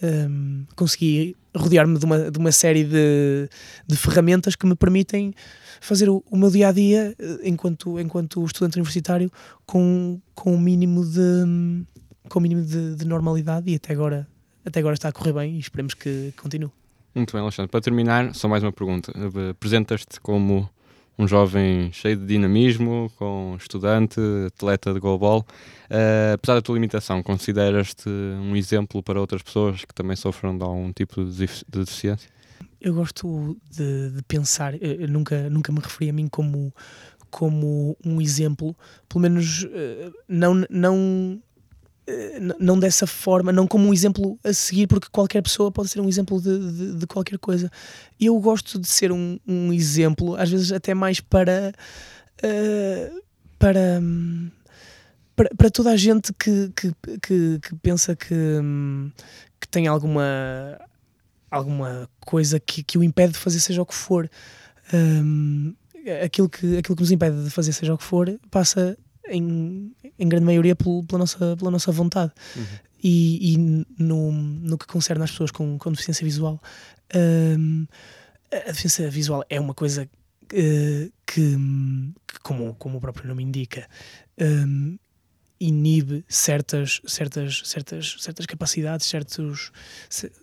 um, 0.01 0.65
consegui 0.75 1.35
rodear-me 1.55 1.97
de 1.97 2.05
uma, 2.05 2.31
de 2.31 2.37
uma 2.37 2.51
série 2.51 2.83
de, 2.83 3.49
de 3.87 3.97
ferramentas 3.97 4.55
que 4.55 4.65
me 4.65 4.75
permitem 4.75 5.33
fazer 5.79 6.09
o, 6.09 6.23
o, 6.29 6.37
meu 6.37 6.49
dia 6.49 6.69
a 6.69 6.71
dia 6.71 7.15
enquanto, 7.43 7.99
enquanto 7.99 8.45
estudante 8.45 8.77
universitário 8.77 9.31
com, 9.65 10.19
com 10.33 10.53
o 10.53 10.59
mínimo 10.59 11.05
de 11.05 11.85
com 12.29 12.39
o 12.39 12.41
mínimo 12.41 12.61
de, 12.61 12.95
de, 12.95 13.05
normalidade 13.05 13.69
e 13.69 13.75
até 13.75 13.91
agora, 13.91 14.25
até 14.65 14.79
agora 14.79 14.93
está 14.93 15.09
a 15.09 15.11
correr 15.11 15.33
bem 15.33 15.55
e 15.55 15.59
esperemos 15.59 15.93
que 15.93 16.33
continue. 16.41 16.71
Muito 17.13 17.33
bem, 17.33 17.41
Alexandre. 17.41 17.69
Para 17.69 17.81
terminar, 17.81 18.33
só 18.33 18.47
mais 18.47 18.63
uma 18.63 18.71
pergunta. 18.71 19.11
Apresentas-te 19.49 20.21
como 20.21 20.69
um 21.21 21.27
jovem 21.27 21.91
cheio 21.91 22.17
de 22.17 22.25
dinamismo, 22.25 23.11
com 23.17 23.55
estudante, 23.57 24.19
atleta 24.47 24.93
de 24.93 24.99
goalball. 24.99 25.45
Uh, 25.89 26.33
apesar 26.33 26.55
da 26.55 26.61
tua 26.61 26.75
limitação, 26.75 27.21
consideras-te 27.21 28.09
um 28.09 28.55
exemplo 28.55 29.03
para 29.03 29.19
outras 29.19 29.41
pessoas 29.41 29.85
que 29.85 29.93
também 29.93 30.15
sofram 30.15 30.57
de 30.57 30.63
algum 30.63 30.91
tipo 30.91 31.23
de 31.23 31.47
deficiência? 31.67 32.29
eu 32.81 32.95
gosto 32.95 33.55
de, 33.69 34.09
de 34.09 34.23
pensar, 34.23 34.73
eu 34.81 35.07
nunca, 35.07 35.49
nunca 35.49 35.71
me 35.71 35.79
referi 35.79 36.09
a 36.09 36.13
mim 36.13 36.27
como, 36.27 36.73
como 37.29 37.95
um 38.03 38.19
exemplo, 38.19 38.75
pelo 39.07 39.21
menos 39.21 39.67
eh, 39.71 40.09
não, 40.27 40.65
não 40.67 41.39
eh, 41.39 41.50
não 42.59 42.79
dessa 42.79 43.05
forma, 43.05 43.51
não 43.51 43.67
como 43.67 43.87
um 43.87 43.93
exemplo 43.93 44.39
a 44.43 44.53
seguir, 44.53 44.87
porque 44.87 45.07
qualquer 45.11 45.41
pessoa 45.41 45.71
pode 45.71 45.89
ser 45.89 46.01
um 46.01 46.09
exemplo 46.09 46.41
de, 46.41 46.71
de, 46.71 46.95
de 46.95 47.07
qualquer 47.07 47.37
coisa. 47.37 47.71
Eu 48.19 48.39
gosto 48.39 48.79
de 48.79 48.87
ser 48.87 49.11
um, 49.11 49.39
um, 49.47 49.73
exemplo, 49.73 50.35
às 50.35 50.49
vezes 50.49 50.71
até 50.71 50.93
mais 50.93 51.19
para. 51.19 51.73
Uh, 52.43 53.21
para, 53.59 54.01
para, 55.35 55.49
para, 55.55 55.69
toda 55.69 55.91
a 55.91 55.95
gente 55.95 56.33
que, 56.33 56.71
que, 56.75 56.91
que, 57.21 57.59
que 57.59 57.75
pensa 57.75 58.15
que, 58.15 58.33
que 59.59 59.67
tem 59.67 59.85
alguma, 59.85 60.79
alguma 61.51 62.09
coisa 62.21 62.59
que, 62.59 62.81
que 62.81 62.97
o 62.97 63.03
impede 63.03 63.33
de 63.33 63.37
fazer 63.37 63.59
seja 63.59 63.83
o 63.83 63.85
que 63.85 63.93
for. 63.93 64.27
Um, 64.91 65.75
aquilo, 66.25 66.49
que, 66.49 66.77
aquilo 66.79 66.95
que 66.95 67.03
nos 67.03 67.11
impede 67.11 67.43
de 67.43 67.51
fazer 67.51 67.71
seja 67.71 67.93
o 67.93 67.97
que 67.97 68.03
for 68.03 68.39
passa 68.49 68.97
em, 69.31 69.91
em 70.17 70.29
grande 70.29 70.45
maioria 70.45 70.75
pela, 70.75 71.19
nossa, 71.19 71.57
pela 71.57 71.71
nossa 71.71 71.91
vontade. 71.91 72.31
Uhum. 72.55 72.63
E, 73.03 73.53
e 73.53 73.57
no, 73.97 74.31
no 74.31 74.77
que 74.77 74.85
concerne 74.85 75.23
às 75.23 75.31
pessoas 75.31 75.51
com, 75.51 75.77
com 75.77 75.91
deficiência 75.91 76.23
visual, 76.23 76.61
um, 77.57 77.87
a 78.51 78.67
deficiência 78.67 79.09
visual 79.09 79.43
é 79.49 79.59
uma 79.59 79.73
coisa 79.73 80.03
uh, 80.03 81.11
que, 81.25 81.57
que, 82.27 82.39
como, 82.43 82.75
como 82.75 82.97
o 82.97 83.01
próprio 83.01 83.27
nome 83.27 83.43
indica, 83.43 83.87
um, 84.39 84.97
inibe 85.59 86.25
certas, 86.27 87.01
certas, 87.05 87.61
certas, 87.65 88.15
certas 88.19 88.45
capacidades, 88.45 89.05
certos, 89.05 89.71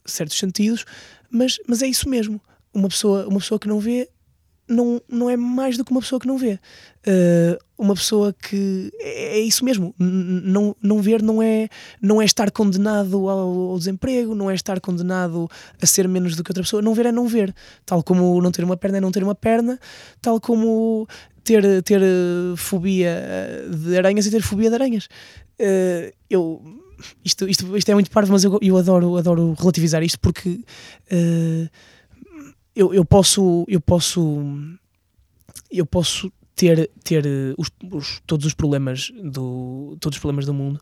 certos 0.06 0.38
sentidos, 0.38 0.84
mas, 1.30 1.58
mas 1.66 1.82
é 1.82 1.86
isso 1.86 2.08
mesmo. 2.08 2.40
Uma 2.72 2.88
pessoa, 2.88 3.26
uma 3.26 3.40
pessoa 3.40 3.58
que 3.58 3.68
não 3.68 3.80
vê 3.80 4.08
não, 4.68 5.00
não 5.08 5.30
é 5.30 5.36
mais 5.36 5.76
do 5.76 5.84
que 5.84 5.90
uma 5.90 6.00
pessoa 6.00 6.20
que 6.20 6.26
não 6.26 6.36
vê. 6.36 6.58
Uh, 7.06 7.58
uma 7.78 7.94
pessoa 7.94 8.34
que 8.34 8.92
é, 9.00 9.38
é 9.38 9.40
isso 9.40 9.64
mesmo. 9.64 9.94
não, 9.98 10.76
não 10.82 11.00
ver 11.00 11.22
não 11.22 11.42
é, 11.42 11.68
não 12.02 12.20
é 12.20 12.24
estar 12.24 12.50
condenado 12.50 13.28
ao, 13.28 13.70
ao, 13.70 13.78
desemprego, 13.78 14.34
não 14.34 14.50
é 14.50 14.54
estar 14.54 14.80
condenado 14.80 15.48
a 15.80 15.86
ser 15.86 16.06
menos 16.08 16.36
do 16.36 16.44
que 16.44 16.50
outra 16.50 16.62
pessoa. 16.62 16.82
Não 16.82 16.94
ver 16.94 17.06
é 17.06 17.12
não 17.12 17.26
ver. 17.26 17.54
Tal 17.86 18.02
como 18.02 18.40
não 18.42 18.50
ter 18.50 18.64
uma 18.64 18.76
perna 18.76 18.98
é 18.98 19.00
não 19.00 19.12
ter 19.12 19.22
uma 19.22 19.34
perna, 19.34 19.78
tal 20.20 20.40
como 20.40 21.08
ter, 21.48 21.82
ter 21.82 22.02
uh, 22.02 22.56
fobia 22.56 23.08
eh, 23.08 23.68
de 23.70 23.96
aranhas 23.96 24.26
e 24.26 24.30
ter 24.30 24.42
fobia 24.42 24.68
de 24.68 24.74
aranhas. 24.74 25.06
Uh, 25.58 26.12
eu. 26.28 26.62
Isto, 27.24 27.48
isto, 27.48 27.76
isto 27.76 27.88
é 27.92 27.94
muito 27.94 28.10
parvo, 28.10 28.32
mas 28.32 28.42
eu, 28.42 28.58
eu 28.60 28.76
adoro, 28.76 29.16
adoro 29.16 29.54
relativizar 29.56 30.02
isto 30.02 30.18
porque 30.18 30.48
uh, 30.48 31.70
eu, 32.78 32.94
eu 32.94 33.04
posso 33.04 33.64
eu 33.66 33.80
posso 33.80 34.44
eu 35.68 35.84
posso 35.84 36.32
ter 36.54 36.88
ter 37.02 37.26
eh, 37.26 37.54
os, 37.58 37.70
os, 37.92 38.20
todos 38.24 38.46
os 38.46 38.54
problemas 38.54 39.10
do 39.20 39.96
todos 40.00 40.16
os 40.16 40.20
problemas 40.20 40.46
do 40.46 40.54
mundo 40.54 40.80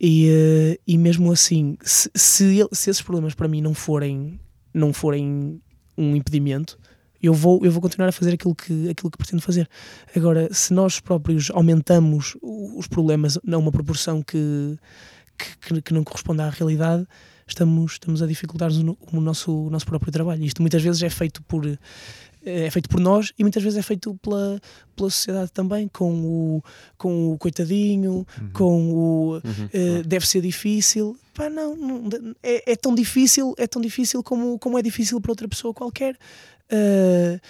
e, 0.00 0.28
uh, 0.30 0.82
e 0.86 0.96
mesmo 0.96 1.32
assim 1.32 1.76
se, 1.82 2.08
se, 2.14 2.68
se, 2.72 2.90
esses 2.90 3.02
problemas 3.02 3.34
para 3.34 3.48
mim 3.48 3.60
não 3.60 3.74
forem 3.74 4.38
não 4.72 4.92
forem 4.92 5.60
um 5.98 6.14
impedimento 6.14 6.78
eu 7.20 7.34
vou 7.34 7.64
eu 7.64 7.72
vou 7.72 7.82
continuar 7.82 8.08
a 8.08 8.12
fazer 8.12 8.34
aquilo 8.34 8.54
que 8.54 8.88
aquilo 8.88 9.10
que 9.10 9.18
pretendo 9.18 9.42
fazer. 9.42 9.68
Agora 10.14 10.48
se 10.52 10.72
nós 10.72 11.00
próprios 11.00 11.50
aumentamos 11.50 12.36
os 12.40 12.86
problemas 12.86 13.36
a 13.36 13.58
uma 13.58 13.72
proporção 13.72 14.22
que 14.22 14.76
que, 15.60 15.82
que 15.82 15.94
não 15.94 16.04
corresponde 16.04 16.42
à 16.42 16.50
realidade 16.50 17.06
estamos, 17.52 17.92
estamos 17.92 18.22
a 18.22 18.26
dificultar 18.26 18.70
o, 18.70 18.98
o, 19.12 19.20
nosso, 19.20 19.66
o 19.66 19.70
nosso 19.70 19.86
próprio 19.86 20.12
trabalho. 20.12 20.44
Isto 20.44 20.62
muitas 20.62 20.82
vezes 20.82 21.02
é 21.02 21.10
feito 21.10 21.42
por 21.42 21.66
é 22.44 22.70
feito 22.70 22.88
por 22.88 23.00
nós 23.00 23.32
e 23.38 23.44
muitas 23.44 23.62
vezes 23.62 23.78
é 23.78 23.82
feito 23.82 24.14
pela, 24.16 24.60
pela 24.96 25.10
sociedade 25.10 25.52
também, 25.52 25.88
com 25.88 26.12
o, 26.12 26.62
com 26.98 27.32
o 27.32 27.38
coitadinho, 27.38 28.26
uhum. 28.40 28.50
com 28.52 28.92
o 28.92 29.32
uhum, 29.34 29.40
uh, 29.40 30.02
deve 30.04 30.26
ser 30.26 30.40
difícil. 30.40 31.16
Pá, 31.34 31.48
não, 31.48 31.76
não 31.76 32.34
é, 32.42 32.72
é, 32.72 32.76
tão 32.76 32.94
difícil, 32.94 33.54
é 33.56 33.66
tão 33.66 33.80
difícil 33.80 34.22
como, 34.22 34.58
como 34.58 34.78
é 34.78 34.82
difícil 34.82 35.20
para 35.20 35.32
outra 35.32 35.48
pessoa 35.48 35.72
qualquer. 35.72 36.16
Uh, 36.70 37.40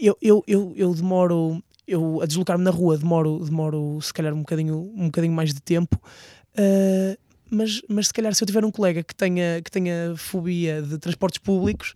eu, 0.00 0.16
eu, 0.20 0.44
eu, 0.46 0.72
eu 0.74 0.94
demoro, 0.94 1.62
eu 1.86 2.22
a 2.22 2.26
deslocar-me 2.26 2.64
na 2.64 2.70
rua 2.70 2.96
demoro, 2.96 3.44
demoro 3.44 4.00
se 4.00 4.12
calhar 4.12 4.32
um 4.32 4.38
bocadinho, 4.38 4.90
um 4.96 5.06
bocadinho 5.06 5.34
mais 5.34 5.52
de 5.52 5.60
tempo. 5.60 6.00
Uh, 6.56 7.23
mas, 7.50 7.82
mas 7.88 8.08
se 8.08 8.12
calhar 8.12 8.34
se 8.34 8.42
eu 8.42 8.46
tiver 8.46 8.64
um 8.64 8.70
colega 8.70 9.02
que 9.02 9.14
tenha, 9.14 9.60
que 9.62 9.70
tenha 9.70 10.14
fobia 10.16 10.82
de 10.82 10.98
transportes 10.98 11.38
públicos, 11.38 11.94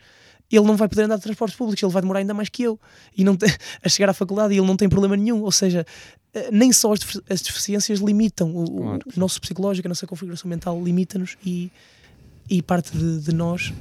ele 0.51 0.67
não 0.67 0.77
vai 0.77 0.89
poder 0.89 1.03
andar 1.03 1.17
de 1.17 1.23
transportes 1.23 1.57
públicos, 1.57 1.83
ele 1.83 1.93
vai 1.93 2.01
demorar 2.01 2.21
ainda 2.21 2.33
mais 2.33 2.49
que 2.49 2.63
eu 2.63 2.81
e 3.17 3.23
não 3.23 3.37
tem, 3.37 3.51
a 3.83 3.89
chegar 3.89 4.11
à 4.11 4.15
faculdade 4.15 4.55
e 4.55 4.59
ele 4.59 4.67
não 4.67 4.77
tem 4.77 4.89
problema 4.89 5.17
nenhum. 5.17 5.43
Ou 5.43 5.53
seja, 5.53 5.85
eh, 6.33 6.51
nem 6.51 6.73
só 6.73 6.93
as, 6.93 7.01
as 7.29 7.43
deficiências 7.43 8.01
limitam 8.01 8.55
o, 8.57 8.65
claro. 8.65 9.01
o, 9.15 9.21
nosso 9.21 9.41
psicológico, 9.41 9.87
a 9.87 9.91
nossa 9.91 10.07
configuração 10.07 10.49
mental 10.49 10.83
limita-nos 10.83 11.37
e, 11.45 11.71
e 12.49 12.63
parte 12.63 12.97
de, 12.97 13.21
de, 13.21 13.35
nós 13.35 13.73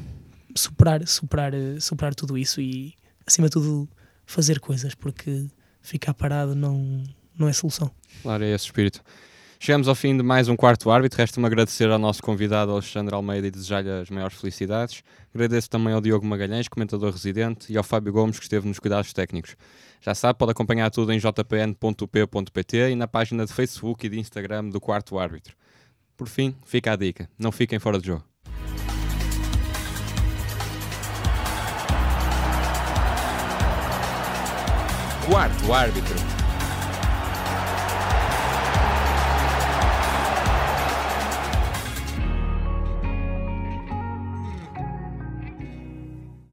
superar, 0.55 1.07
superar, 1.07 1.53
eh, 1.53 1.79
superar 1.79 2.13
tudo 2.13 2.37
isso 2.37 2.59
e, 2.59 2.93
acima 3.25 3.47
de 3.47 3.53
tudo, 3.53 3.87
fazer 4.25 4.59
coisas, 4.59 4.93
porque 4.93 5.45
ficar 5.81 6.13
parado 6.13 6.53
não, 6.53 7.01
não 7.37 7.47
é 7.47 7.53
solução. 7.53 7.89
Claro, 8.21 8.43
é 8.43 8.53
esse 8.53 8.65
espírito. 8.65 9.01
Chegamos 9.59 9.87
ao 9.87 9.95
fim 9.95 10.15
de 10.15 10.21
mais 10.21 10.47
um 10.47 10.55
quarto 10.55 10.91
árbitro. 10.91 11.17
Resta-me 11.17 11.47
agradecer 11.47 11.89
ao 11.89 11.97
nosso 11.97 12.21
convidado 12.21 12.71
Alexandre 12.71 13.13
Almeida 13.15 13.47
e 13.47 13.51
desejar-lhe 13.51 13.89
as 13.89 14.09
maiores 14.09 14.37
felicidades. 14.37 15.03
Agradeço 15.33 15.69
também 15.69 15.93
ao 15.93 15.99
Diogo 15.99 16.25
Magalhães, 16.25 16.67
comentador 16.67 17.11
residente, 17.11 17.71
e 17.73 17.77
ao 17.77 17.83
Fábio 17.83 18.13
Gomes, 18.13 18.37
que 18.37 18.45
esteve 18.45 18.67
nos 18.67 18.77
cuidados 18.77 19.11
técnicos. 19.13 19.55
Já 19.99 20.13
sabe, 20.13 20.37
pode 20.37 20.51
acompanhar 20.51 20.91
tudo 20.91 21.11
em 21.11 21.19
jpn.up.pt 21.19 22.91
e 22.91 22.95
na 22.95 23.07
página 23.07 23.45
de 23.45 23.51
Facebook 23.51 24.05
e 24.05 24.09
de 24.09 24.19
Instagram 24.19 24.69
do 24.69 24.79
Quarto 24.79 25.17
Árbitro. 25.17 25.55
Por 26.15 26.27
fim, 26.27 26.55
fica 26.63 26.93
a 26.93 26.95
dica: 26.95 27.27
não 27.37 27.51
fiquem 27.51 27.79
fora 27.79 27.99
de 27.99 28.07
jogo. 28.07 28.23
Quarto 35.25 35.73
Árbitro. 35.73 36.36